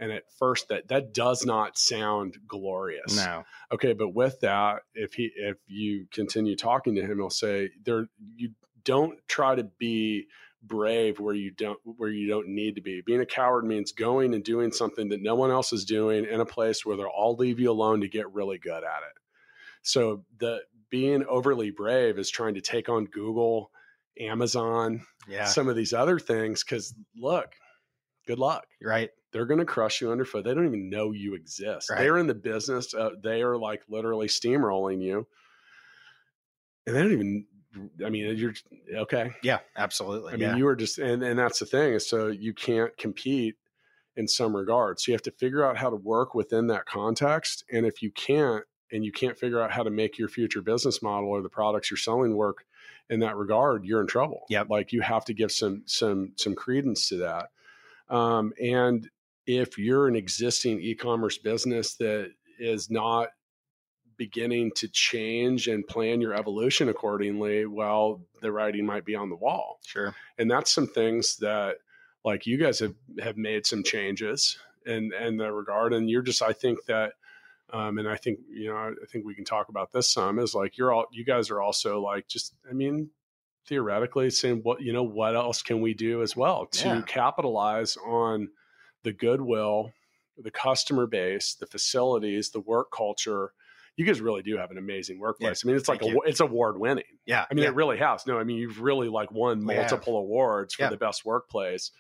[0.01, 3.15] And at first, that that does not sound glorious.
[3.15, 3.43] No.
[3.71, 8.07] Okay, but with that, if he if you continue talking to him, he'll say, "There
[8.35, 8.49] you
[8.83, 10.27] don't try to be."
[10.63, 13.01] brave where you don't where you don't need to be.
[13.01, 16.39] Being a coward means going and doing something that no one else is doing in
[16.39, 19.17] a place where they'll all leave you alone to get really good at it.
[19.81, 20.59] So the
[20.91, 23.71] being overly brave is trying to take on Google,
[24.19, 25.45] Amazon, Yeah.
[25.45, 27.55] some of these other things cuz look,
[28.27, 28.67] good luck.
[28.83, 29.09] right.
[29.31, 30.43] They're going to crush you underfoot.
[30.43, 31.89] They don't even know you exist.
[31.89, 31.99] Right.
[31.99, 32.93] They're in the business.
[32.93, 35.27] Uh, they are like literally steamrolling you.
[36.85, 37.45] And they don't even
[38.05, 38.53] I mean, you're
[38.93, 39.31] okay.
[39.43, 39.59] Yeah.
[39.77, 40.33] Absolutely.
[40.33, 40.49] I yeah.
[40.49, 43.55] mean, you were just, and, and that's the thing is so you can't compete
[44.17, 45.05] in some regards.
[45.05, 47.63] So you have to figure out how to work within that context.
[47.71, 51.01] And if you can't, and you can't figure out how to make your future business
[51.01, 52.65] model or the products you're selling work
[53.09, 54.41] in that regard, you're in trouble.
[54.49, 57.51] Yeah, Like you have to give some, some, some credence to that.
[58.13, 59.09] Um, and
[59.45, 63.29] if you're an existing e-commerce business that is not
[64.17, 69.35] beginning to change and plan your evolution accordingly, well, the writing might be on the
[69.35, 69.79] wall.
[69.85, 70.13] sure.
[70.37, 71.77] And that's some things that
[72.23, 75.93] like you guys have have made some changes in in that regard.
[75.93, 77.13] And you're just I think that
[77.73, 80.53] um, and I think you know I think we can talk about this some is
[80.53, 83.09] like you're all you guys are also like just I mean
[83.67, 87.01] theoretically saying what you know what else can we do as well to Yeah.
[87.07, 88.49] capitalize on
[89.03, 89.91] the goodwill
[90.37, 93.53] the customer base the facilities the work culture
[93.97, 96.79] you guys really do have an amazing workplace i mean it's like a, it's award
[96.79, 97.45] winning Yeah.
[97.49, 97.69] i mean yeah.
[97.69, 99.91] it really has no i mean you've really like won oh, We have.
[99.91, 100.89] multiple awards for Yeah.
[100.89, 101.91] the best workplace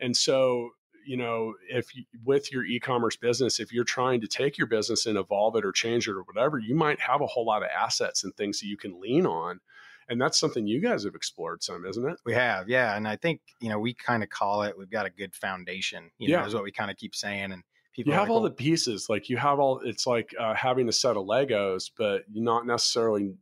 [0.00, 0.70] and so
[1.06, 5.06] you know if you, with your e-commerce business if you're trying to take your business
[5.06, 7.68] and evolve it or change it or whatever you might have a whole lot of
[7.68, 9.60] assets and things that you can lean on
[10.08, 13.16] and that's something you guys have explored some isn't it We have, yeah, and I
[13.16, 14.76] think you know we kind of call it.
[14.78, 16.10] We've got a good foundation.
[16.18, 16.46] You know, Yeah.
[16.46, 18.54] is what we kind of keep saying, and people you have like, all "Well, the
[18.56, 22.44] pieces like you have all it's like uh, having a set of legos but you're
[22.44, 23.34] not necessarily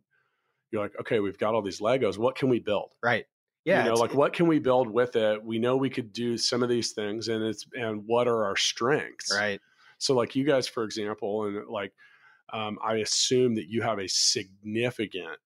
[0.71, 3.27] you're like okay we've got all these legos what can we build right,
[3.65, 6.39] yeah, you know like what can we build with it we know we could do
[6.39, 9.61] some of these things and it's and what are our strengths right,
[9.99, 11.93] so like you guys for example and like
[12.53, 15.39] um, i assume that you have a significant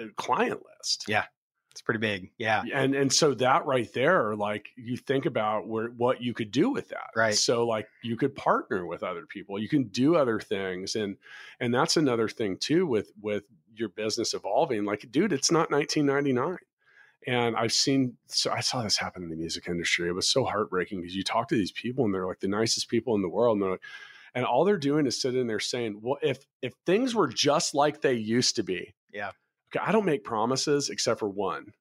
[0.00, 1.24] Uh, client list Yeah.
[1.70, 5.88] it's pretty big, yeah, and and so that right there like you think about where
[5.88, 7.34] what you could do with that Right.
[7.34, 11.16] so like you could partner with other people you can do other things and
[11.60, 13.44] and that's another thing too with with
[13.76, 16.58] your business evolving like dude it's not 1999
[17.26, 20.44] and i've seen so i saw this happen in the music industry it was so
[20.44, 23.28] heartbreaking because you talk to these people and they're like the nicest people in the
[23.28, 23.82] world and they're like
[24.34, 28.00] and all they're doing is sitting there saying well if if things were just like
[28.00, 29.30] they used to be Yeah.
[29.74, 31.72] Okay i don't make promises except for one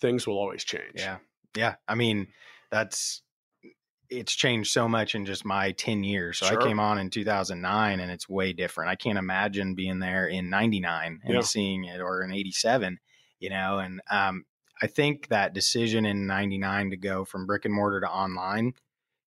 [0.00, 1.18] things will always change yeah,
[1.56, 1.74] yeah.
[1.88, 2.28] I mean,
[2.70, 3.22] that's
[4.08, 6.38] it's changed so much in just my ten years.
[6.38, 6.60] So Sure.
[6.60, 8.90] I came on in two thousand nine, and it's way different.
[8.90, 11.40] I can't imagine being there in ninety nine and Yeah.
[11.40, 12.98] seeing it, or in eighty seven.
[13.38, 14.44] You know, and um,
[14.82, 18.74] I think that decision in ninety nine to go from brick and mortar to online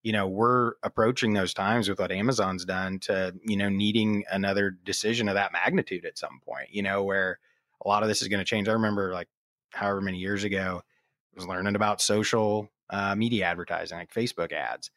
[0.01, 4.69] you know we're approaching those times with what amazon's done to you know needing another
[4.69, 7.39] decision of that magnitude at some point you know where
[7.83, 8.67] a lot of this is going to change.
[8.67, 9.27] I remember like
[9.71, 14.91] however many years ago I was learning about social uh, media advertising like facebook ads.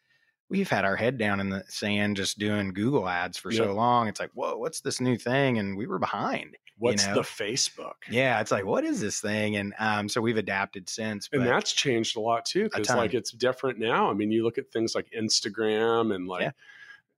[0.48, 3.64] We've had our head down in the sand just doing google ads for Yep.
[3.64, 4.08] so long.
[4.08, 5.58] It's like whoa what's this new thing?
[5.58, 7.14] And we were behind what's know?
[7.14, 7.94] the facebook?
[8.10, 9.56] Yeah it's like what is this thing?
[9.56, 13.30] And um, so we've adapted since and that's changed a lot too because like it's
[13.30, 14.10] different now.
[14.10, 16.52] I mean you look at things like instagram and like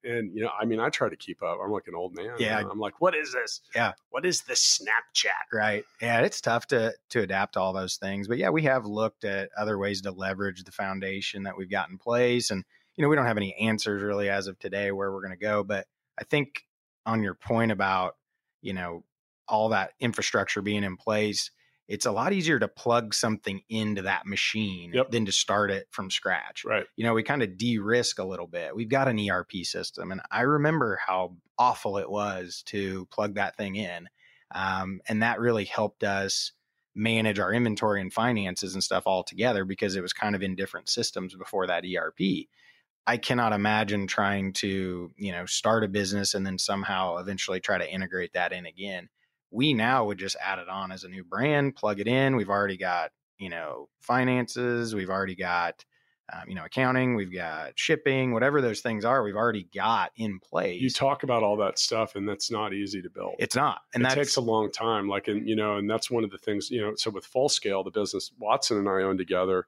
[0.08, 2.32] and you know i mean i try to keep up i'm like an old man
[2.38, 2.58] Yeah.
[2.58, 2.70] you know?
[2.70, 3.92] i'm like what is this Yeah.
[4.10, 5.84] what is this snapchat Right.
[6.00, 8.28] Yeah, it's tough to to adapt to all those things.
[8.28, 11.88] But yeah, we have looked at other ways to leverage the foundation that we've got
[11.90, 12.50] in place.
[12.50, 12.64] And,
[12.96, 15.44] you know, we don't have any answers really as of today where we're going to
[15.44, 15.64] go.
[15.64, 15.86] But
[16.18, 16.64] I think
[17.06, 18.16] on your point about,
[18.60, 19.04] you know,
[19.48, 21.50] all that infrastructure being in place,
[21.88, 25.10] it's a lot easier to plug something into that machine Yep.
[25.10, 28.24] than to start it from scratch right you know, we kind of de risk a
[28.24, 28.74] little bit.
[28.74, 33.56] We've got an ERP system, and I remember how awful it was to plug that
[33.56, 34.08] thing in.
[34.54, 36.52] Um, and that really helped us
[36.94, 40.56] manage our inventory and finances and stuff all together because it was kind of in
[40.56, 42.46] different systems before that ERP.
[43.06, 47.78] I cannot imagine trying to, you know, start a business and then somehow eventually try
[47.78, 49.08] to integrate that in again.
[49.50, 52.36] We now would just add it on as a new brand, plug it in.
[52.36, 55.84] We've already got, you know, finances, we've already got
[56.30, 60.38] um, you know, accounting, we've got shipping, whatever those things are, we've already got in
[60.40, 60.80] place.
[60.80, 63.36] You talk about all that stuff, and that's not easy to build.
[63.38, 65.08] it's not, and it that takes a long time.
[65.08, 66.70] Like, and you know, and that's one of the things.
[66.70, 69.66] You know, so with full scale, the business Watson and I own together,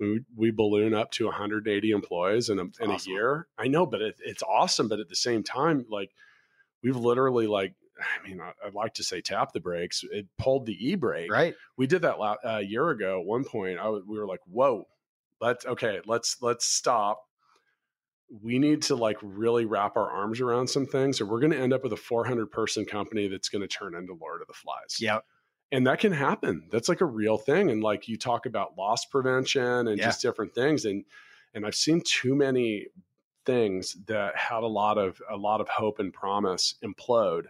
[0.00, 3.12] we, we balloon up to 180 employees in a in awesome.
[3.12, 3.46] a year.
[3.56, 4.88] I know, but it, it's awesome.
[4.88, 6.10] But at the same time, like
[6.82, 7.74] we've literally like.
[8.02, 10.04] I mean, I- I'd like to say tap the brakes.
[10.10, 11.30] It pulled the e brake.
[11.30, 11.54] right.
[11.76, 14.86] we did that la- a year ago at one point I we were like whoa
[15.40, 17.22] let's okay let's let's stop
[18.42, 21.58] we need to like really wrap our arms around some things or we're going to
[21.60, 24.54] end up with a 400 person company that's going to turn into lord of the
[24.54, 25.18] flies Yeah,
[25.70, 29.04] and that can happen that's like a real thing and like you talk about loss
[29.04, 30.06] prevention and Yeah.
[30.06, 31.04] just different things and
[31.54, 32.86] and i've seen too many
[33.44, 37.46] things that had a lot of a lot of hope and promise implode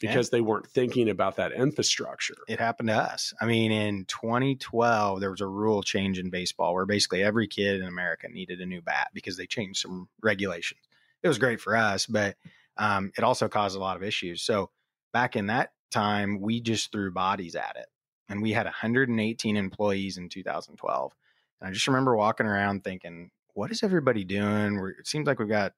[0.00, 0.10] Yeah.
[0.10, 3.34] because they weren't thinking about that infrastructure it happened to us.
[3.40, 7.80] I mean, in 2012, there was a rule change in baseball where basically every kid
[7.80, 10.80] in America needed a new bat because they changed some regulations.
[11.22, 12.36] It was great for us, but
[12.76, 14.42] um, it also caused a lot of issues.
[14.42, 14.70] So
[15.12, 17.86] back in that time, we just threw bodies at it,
[18.28, 21.12] and we had 118 employees in 2012.
[21.60, 25.40] And I just remember walking around thinking, "What is everybody doing?" We're, it seems like
[25.40, 25.72] we've got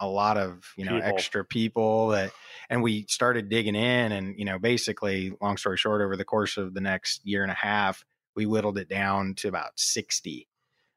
[0.00, 1.08] a lot of you know People.
[1.08, 2.30] extra people that
[2.70, 6.56] and we started digging in and you know basically long story short over the course
[6.56, 8.04] of the next year and a half
[8.36, 10.46] we whittled it down to about 60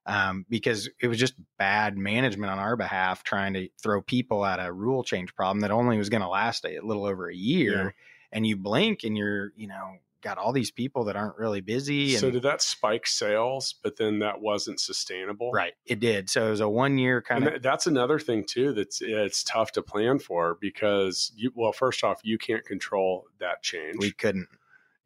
[0.05, 4.63] um, because it was just bad management on our behalf trying to throw people at
[4.63, 7.83] a rule change problem that only was going to last a little over a year
[7.85, 7.89] Yeah.
[8.31, 12.11] and you blink and you're you know got all these people that aren't really busy
[12.13, 15.51] and So did that spike sales, but then that wasn't sustainable?
[15.51, 18.45] right it did so it was a one year kind And of that's another thing
[18.45, 18.73] too.
[18.73, 23.61] That's it's tough to plan for because you well, first off, you can't control that
[23.63, 24.47] change, we couldn't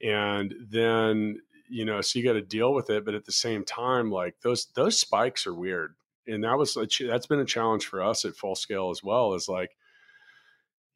[0.01, 3.05] and then you know, so you got to deal with it.
[3.05, 5.95] But at the same time, like those those spikes are weird,
[6.27, 9.33] and that was that's been a challenge for us at full scale as well.
[9.33, 9.75] Is like,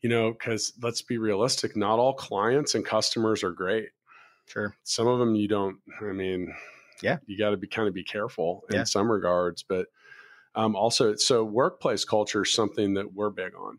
[0.01, 3.89] you know, because let's be realistic, not all clients and customers are great.
[4.50, 6.54] Sure some of them you don't i mean
[7.02, 7.18] Yeah.
[7.28, 8.84] you got to be kind of be careful in Yeah.
[8.84, 9.88] some regards but
[10.56, 13.78] um, also so workplace culture is something that we're big on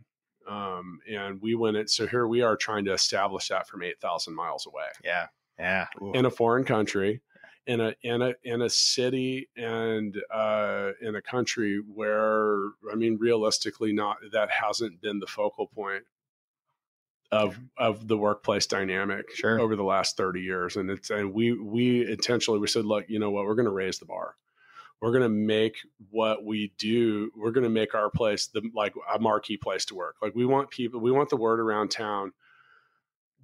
[0.48, 4.34] um, and we went it so here we are trying to establish that from 8000
[4.34, 5.26] miles away yeah
[5.58, 6.12] yeah Ooh.
[6.12, 7.20] in a foreign country
[7.66, 13.18] in a in a in a city and uh, in a country where I mean
[13.20, 16.04] realistically not that hasn't been the focal point
[17.32, 19.60] of of the workplace dynamic Sure.
[19.60, 23.18] over the last 30 years and it's and we we intentionally we said look you
[23.20, 23.44] know what?
[23.44, 24.34] We're going to raise the bar.
[25.00, 25.76] We're going to make
[26.10, 29.94] what we do we're going to make our place the like a marquee place to
[29.94, 30.16] work.
[30.20, 32.32] Like we want people we want the word around town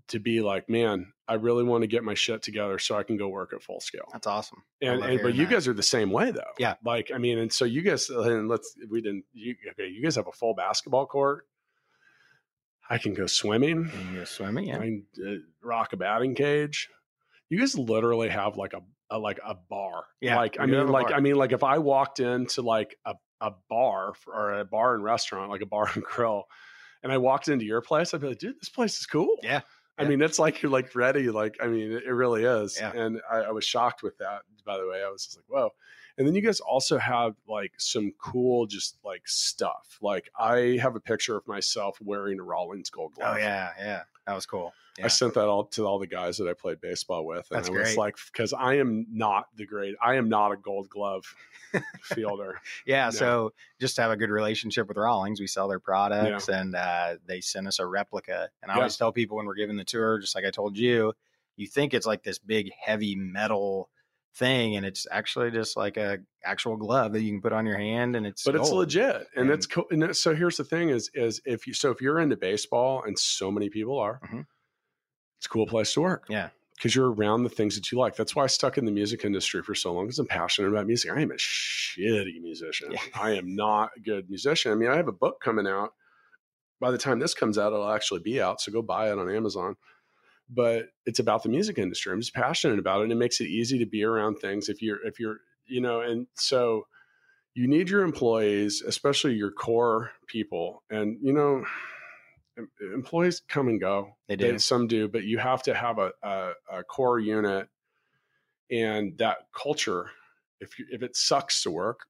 [0.08, 3.16] to be like man i really want to get my shit together so i can
[3.16, 4.08] go work at full scale.
[4.12, 4.62] That's awesome.
[4.80, 5.52] And, and but hearing you that.
[5.52, 6.42] guys are the same way though.
[6.58, 6.74] Yeah.
[6.84, 10.14] like i mean and so you guys and let's we didn't you okay you guys
[10.16, 11.46] have a full basketball court
[12.90, 16.88] i can go swimming you go swimming yeah I can uh, rock a batting cage.
[17.48, 18.80] You guys literally have like a,
[19.10, 20.04] a like a bar.
[20.20, 21.16] Yeah, Like I we do have mean, like bar.
[21.16, 24.94] I mean, like if I walked into like a a bar f- or a bar
[24.94, 26.44] and restaurant, like a bar and grill,
[27.02, 29.36] and I walked into your place, I'd be like, dude, this place is cool.
[29.42, 29.60] Yeah,
[29.98, 30.08] I yeah.
[30.08, 31.30] mean, it's like you're like ready.
[31.30, 32.78] Like I mean, it, it really is.
[32.80, 32.92] Yeah.
[32.92, 34.42] And I, I was shocked with that.
[34.64, 35.70] By the way, I was just like, whoa.
[36.18, 39.98] And then you guys also have like some cool, just like stuff.
[40.00, 43.34] Like I have a picture of myself wearing a Rawlings Gold glove.
[43.34, 45.04] oh yeah yeah that was cool yeah.
[45.04, 47.46] I sent that all to all the guys that I played baseball with.
[47.50, 47.98] And That's I was great.
[47.98, 51.26] like, because I am not the great, I am not a gold glove
[52.00, 52.60] fielder.
[52.86, 53.10] Yeah, Yeah.
[53.10, 57.16] so just to have a good relationship with Rawlings, we sell their products and uh,
[57.26, 58.48] they sent us a replica.
[58.62, 58.78] And I Yeah.
[58.78, 61.12] always tell people when we're giving the tour, just like I told you,
[61.56, 63.90] you think it's like this big heavy metal
[64.36, 67.78] thing, and it's actually just like a actual glove that you can put on your
[67.78, 69.16] hand, and it's But it's legit.
[69.34, 69.86] And, And- it's cool.
[69.90, 73.18] And so here's the thing is, is if you, so if you're into baseball and
[73.18, 74.46] so many people are, Mhm.
[75.38, 76.26] it's a cool place to work.
[76.28, 76.50] Yeah.
[76.76, 78.16] Because you're around the things that you like.
[78.16, 80.86] That's why I stuck in the music industry for so long because I'm passionate about
[80.86, 81.10] music.
[81.10, 82.92] I am a shitty musician.
[82.92, 82.98] Yeah.
[83.14, 84.72] I am not a good musician.
[84.72, 85.94] I mean, I have a book coming out.
[86.78, 88.60] By the time this comes out, it'll actually be out.
[88.60, 89.76] So go buy it on Amazon.
[90.48, 92.12] But it's about the music industry.
[92.12, 93.04] I'm just passionate about it.
[93.04, 96.00] And it makes it easy to be around things if you're, if you're, you know,
[96.00, 96.86] and so
[97.54, 100.82] you need your employees, especially your core people.
[100.90, 101.64] And, you know,
[102.94, 104.16] employees come and go.
[104.28, 104.58] They do.
[104.58, 107.68] some do, but you have to have a, a, a core unit
[108.70, 110.10] and that culture.
[110.60, 112.00] If you, if it sucks to work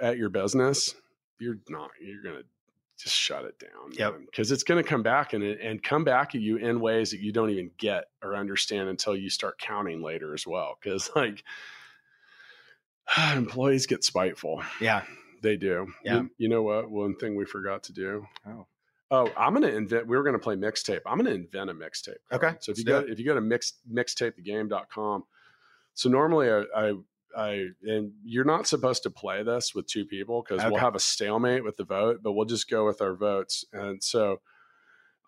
[0.00, 0.94] at your business,
[1.40, 1.90] you're not.
[2.00, 2.44] You're gonna
[2.98, 3.92] just shut it down.
[3.92, 4.20] Yep.
[4.26, 7.32] Because it's gonna come back and and come back at you in ways that you
[7.32, 10.78] don't even get or understand until you start counting later as well.
[10.82, 11.42] Because like.
[13.34, 14.62] Employees get spiteful.
[14.80, 15.02] Yeah.
[15.42, 15.92] They do.
[16.02, 16.22] Yeah.
[16.22, 16.90] You, you know what?
[16.90, 18.26] One thing we forgot to do.
[18.46, 18.66] Oh.
[19.10, 20.06] Oh, I'm gonna invent.
[20.06, 21.00] We were gonna play mixtape.
[21.06, 22.16] I'm gonna invent a mixtape.
[22.32, 23.10] Okay, So if you go it.
[23.10, 25.24] if you go to mix mixtapethegame.com,
[25.92, 26.94] so normally I, I
[27.36, 31.00] I and you're not supposed to play this with two people because we'll have a
[31.00, 33.64] stalemate with the vote, but we'll just go with our votes.
[33.72, 34.40] And so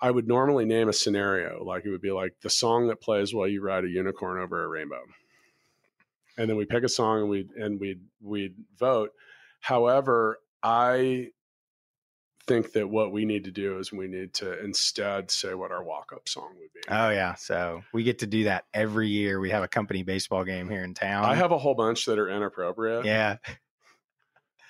[0.00, 3.34] I would normally name a scenario like it would be like the song that plays
[3.34, 5.02] while you ride a unicorn over a rainbow.
[6.38, 9.10] And then we pick a song and we and we we'd vote.
[9.60, 11.30] However, I
[12.46, 15.82] think that what we need to do is we need to instead say what our
[15.82, 16.80] walk-up song would be.
[16.88, 17.34] Oh yeah.
[17.34, 19.40] So we get to do that every year.
[19.40, 21.24] We have a company baseball game here in town.
[21.24, 23.04] I have a whole bunch that are inappropriate.
[23.04, 23.36] Yeah.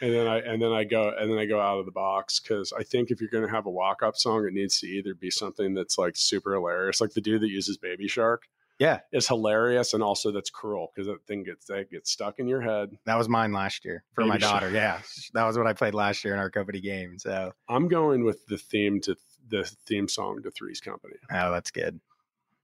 [0.00, 2.40] and then I and then I go and then I go out of the box
[2.40, 4.86] because I think if you're going to have a walk up song, it needs to
[4.86, 8.44] either be something that's like super hilarious, like the dude that uses Baby Shark
[8.78, 9.00] Yeah.
[9.12, 12.60] is hilarious, and also that's cruel because that thing gets that gets stuck in your
[12.60, 12.90] head.
[13.06, 14.60] That was mine last year for my Baby Shark.
[14.62, 14.70] daughter.
[14.74, 15.00] Yeah.
[15.34, 17.18] That was what I played last year in our company game.
[17.18, 19.16] So I'm going with the theme to
[19.48, 21.14] the theme song to Three's Company.
[21.30, 22.00] oh, that's good.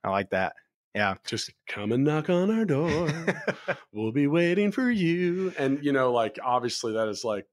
[0.04, 0.54] I like that.
[0.94, 1.14] Yeah.
[1.24, 3.08] Just come and knock on our door.
[3.92, 5.54] we'll be waiting for you.
[5.58, 7.46] And you know, like obviously that is like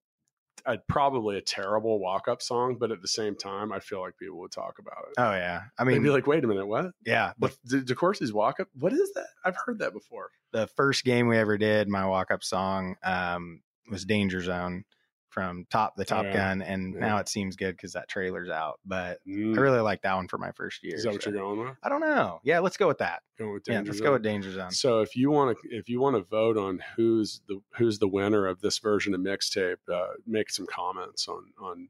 [0.69, 4.17] a, probably a terrible walk up song, but at the same time, I feel like
[4.17, 5.13] people would talk about it.
[5.17, 5.63] oh yeah.
[5.77, 6.91] I They'd mean, be like, wait a minute, what?
[7.05, 7.33] yeah.
[7.39, 8.67] The, The, DeCoursey's walk up?
[8.77, 9.27] What is that?
[9.43, 10.29] I've heard that before.
[10.51, 14.85] the first game we ever did, my walk up song um, was Danger Zone
[15.29, 16.33] from Top the Top yeah.
[16.33, 16.99] Gun, and Yeah.
[16.99, 18.79] now it seems good because that trailer's out.
[18.85, 19.57] But Mm.
[19.57, 20.95] I really like that one for my first year.
[20.95, 21.77] Is that what so- you're going with?
[21.83, 22.39] I don't know.
[22.43, 23.21] Yeah, let's go with that.
[23.37, 24.05] Going with yeah, let's Zone?
[24.07, 24.71] go with Danger Zone.
[24.71, 28.07] So if you want to, if you want to vote on who's the who's the
[28.07, 31.89] winner of this version of mixtape, uh, make some comments on on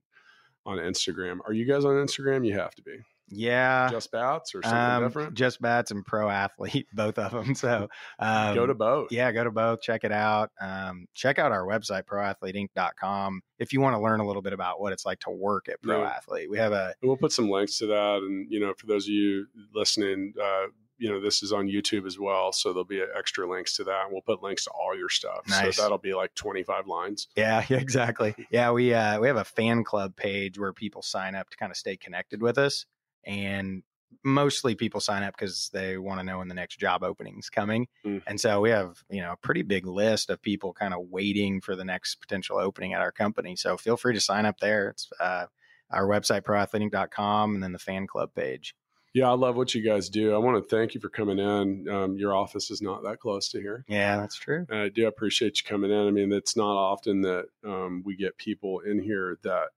[0.65, 1.39] on Instagram.
[1.45, 2.45] Are you guys on Instagram?
[2.45, 2.97] You have to be.
[3.29, 3.89] Yeah.
[3.91, 5.33] Just bats or something Um, different.
[5.35, 7.55] Just Bats and Pro Athlete, both of them.
[7.55, 7.87] So
[8.19, 9.11] um, go to both.
[9.11, 9.81] yeah, go to both.
[9.81, 10.51] Check it out.
[10.59, 14.79] Um, check out our website, proathleteinc.com, if you want to learn a little bit about
[14.81, 16.09] what it's like to work at Pro Yeah.
[16.09, 16.49] Athlete.
[16.49, 18.17] We have a And we'll put some links to that.
[18.23, 20.65] And, you know, for those of you listening, uh,
[20.97, 22.51] you know, this is on YouTube as well.
[22.51, 24.03] So there'll be extra links to that.
[24.05, 25.47] And we'll put links to all your stuff.
[25.47, 25.77] Nice.
[25.77, 27.27] So that'll be like 25 lines.
[27.37, 28.35] Yeah, yeah, exactly.
[28.51, 31.71] Yeah, we uh we have a fan club page where people sign up to kind
[31.71, 32.85] of stay connected with us,
[33.25, 33.83] and
[34.23, 37.87] mostly people sign up because they want to know when the next job opening's coming.
[38.05, 38.21] Mm.
[38.27, 41.61] And so we have you know a pretty big list of people kind of waiting
[41.61, 43.55] for the next potential opening at our company.
[43.55, 44.89] So feel free to sign up there.
[44.89, 45.45] It's uh,
[45.91, 48.75] our website proathleteinc.com and then the fan club page.
[49.13, 50.35] Yeah, I love what you guys do.
[50.35, 51.89] I want to thank you for coming in.
[51.89, 53.83] Um, your office is not that close to here.
[53.87, 54.67] Yeah, that's true.
[54.69, 56.07] And I do appreciate you coming in.
[56.07, 59.69] I mean, it's not often that um, we get people in here that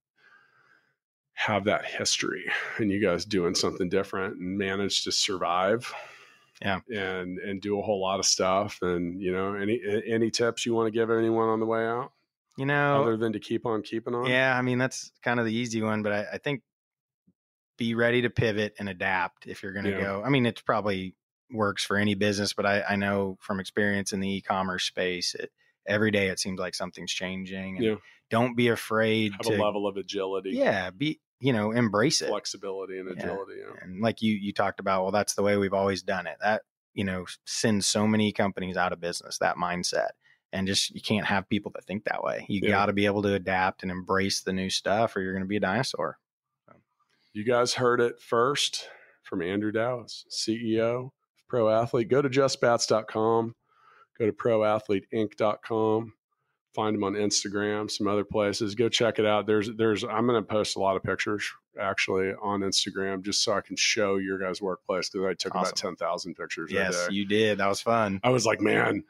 [1.35, 2.45] have that history
[2.79, 5.93] and you guys doing something different and manage to survive.
[6.61, 6.81] Yeah.
[6.89, 8.79] And and do a whole lot of stuff.
[8.83, 12.13] And you know, any any tips you want to give anyone on the way out
[12.57, 14.27] You know, other than to keep on keeping on?
[14.27, 16.63] Yeah, I mean that's kind of the easy one, but I, I think
[17.79, 20.01] be ready to pivot and adapt if you're going to Yeah.
[20.03, 20.23] go.
[20.25, 21.17] I mean, it probably
[21.51, 25.51] works for any business, but I, I know from experience in the e-commerce space, it,
[25.87, 27.77] every day it seems like something's changing.
[27.77, 27.95] And Yeah.
[28.31, 29.57] Don't be afraid Have to.
[29.57, 32.29] a level of agility, Yeah, be you know embrace it.
[32.29, 33.55] flexibility, and agility.
[33.59, 33.75] Yeah.
[33.83, 36.37] And like you you talked about, well, that's the way we've always done it.
[36.41, 36.63] That
[36.95, 39.39] you know sends so many companies out of business.
[39.39, 40.11] That mindset.
[40.55, 42.45] And just you can't have people that think that way.
[42.49, 42.71] You Yeah.
[42.71, 45.49] got to be able to adapt and embrace the new stuff, or you're going to
[45.49, 46.19] be a dinosaur.
[47.35, 48.87] You guys heard it first
[49.23, 51.11] from Andrew Dowis, CEO of
[51.49, 52.09] Pro Athlete.
[52.09, 53.55] Go to justbats.com,
[54.19, 56.13] go to proathleteinc.com,
[56.75, 58.75] find them on Instagram, some other places.
[58.75, 59.47] Go check it out.
[59.47, 61.51] There's there's I'm going to post a lot of pictures
[61.81, 65.77] actually on Instagram just so I can show your guys' workplace because I took about
[65.77, 67.59] 10,000 pictures Yes, you did.
[67.59, 68.21] That was fun.
[68.23, 69.05] I was like, man.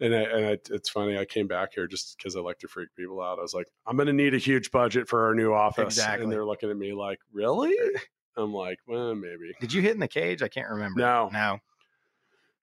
[0.00, 1.18] And, I, and I, it's funny.
[1.18, 3.38] I came back here just because I like to freak people out.
[3.38, 5.96] I was like, I'm going to need a huge budget for our new office.
[5.96, 6.24] Exactly.
[6.24, 7.72] And they're looking at me like, really?
[7.72, 8.00] Er
[8.36, 9.52] I'm like, well, maybe.
[9.60, 10.42] Did you hit in the cage?
[10.42, 11.00] I can't remember.
[11.00, 11.28] No.
[11.32, 11.58] no.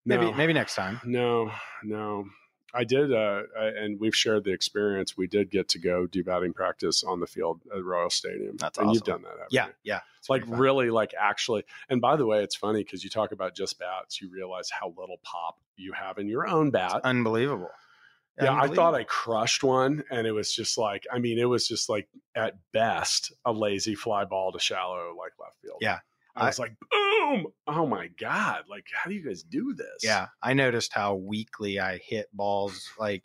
[0.06, 0.34] Maybe No.
[0.34, 1.00] maybe next time.
[1.04, 1.52] No,
[1.84, 2.26] no.
[2.74, 5.16] I did, uh, I, and we've shared the experience.
[5.16, 8.58] We did get to go do batting practice on the field at Royal Stadium.
[8.58, 9.72] That's and you've done that, Yeah, you?
[9.84, 10.00] yeah.
[10.20, 11.64] It's Like really, like actually.
[11.90, 14.90] And by the way, it's funny because you talk about just bats, you realize how
[14.98, 17.00] little pop you have in your own bat.
[17.06, 17.70] unbelievable.
[18.42, 21.66] Yeah, I thought I crushed one, and it was just like, I mean, it was
[21.66, 25.78] just like at best a lazy fly ball to shallow like left field.
[25.80, 26.00] Yeah.
[26.36, 27.48] I I- was like, boom!
[27.68, 28.66] Oh my god!
[28.70, 30.04] Like, how do you guys do this?
[30.04, 32.90] Yeah, I noticed how weakly I hit balls.
[33.00, 33.24] Like,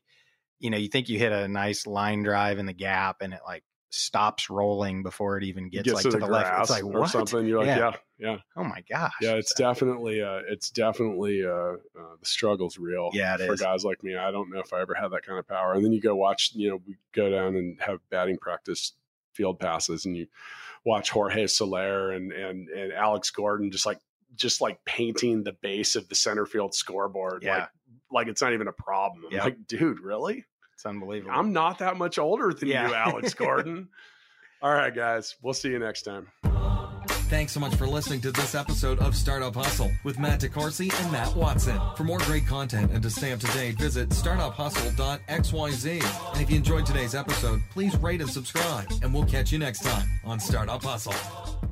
[0.59, 3.41] you know, you think you hit a nice line drive in the gap, and it
[3.47, 6.61] like stops rolling before it even gets, Gets like to to, the the, left.
[6.61, 7.11] It's like or what?
[7.11, 7.45] something.
[7.45, 7.79] You're like, Yeah.
[8.19, 9.13] yeah, yeah, Oh my gosh.
[9.21, 9.33] yeah.
[9.33, 11.77] It's So- definitely, uh, it's definitely uh, uh,
[12.21, 13.11] the struggle's real.
[13.13, 13.61] Yeah, it for is.
[13.61, 14.17] guys like me.
[14.17, 15.75] I don't know if I ever had that kind of power.
[15.75, 18.93] And then you go watch, you know, we go down and have batting practice
[19.33, 20.29] field passes, and you
[20.85, 23.99] watch Jorge Soler and and and Alex Gordon just like
[24.37, 27.59] just like painting the base of the center field scoreboard, Yeah.
[27.59, 27.69] like
[28.13, 29.25] like it's not even a problem.
[29.27, 29.45] I'm Yep.
[29.45, 30.45] like, dude, really?
[30.75, 31.31] It's unbelievable.
[31.33, 32.89] I'm not that much older than Yeah.
[32.89, 33.89] you, Alex Gordon.
[34.63, 36.27] All right, guys, we'll see you next time.
[37.31, 41.13] Thanks so much for listening to this episode of Startup Hustle with Matt DeCoursey and
[41.13, 41.81] Matt Watson.
[41.97, 46.33] For more great content and to stay up to date, visit startuphustle.xyz.
[46.33, 49.85] And if you enjoyed today's episode, please rate and subscribe, and we'll catch you next
[49.85, 51.70] time on Startup Hustle.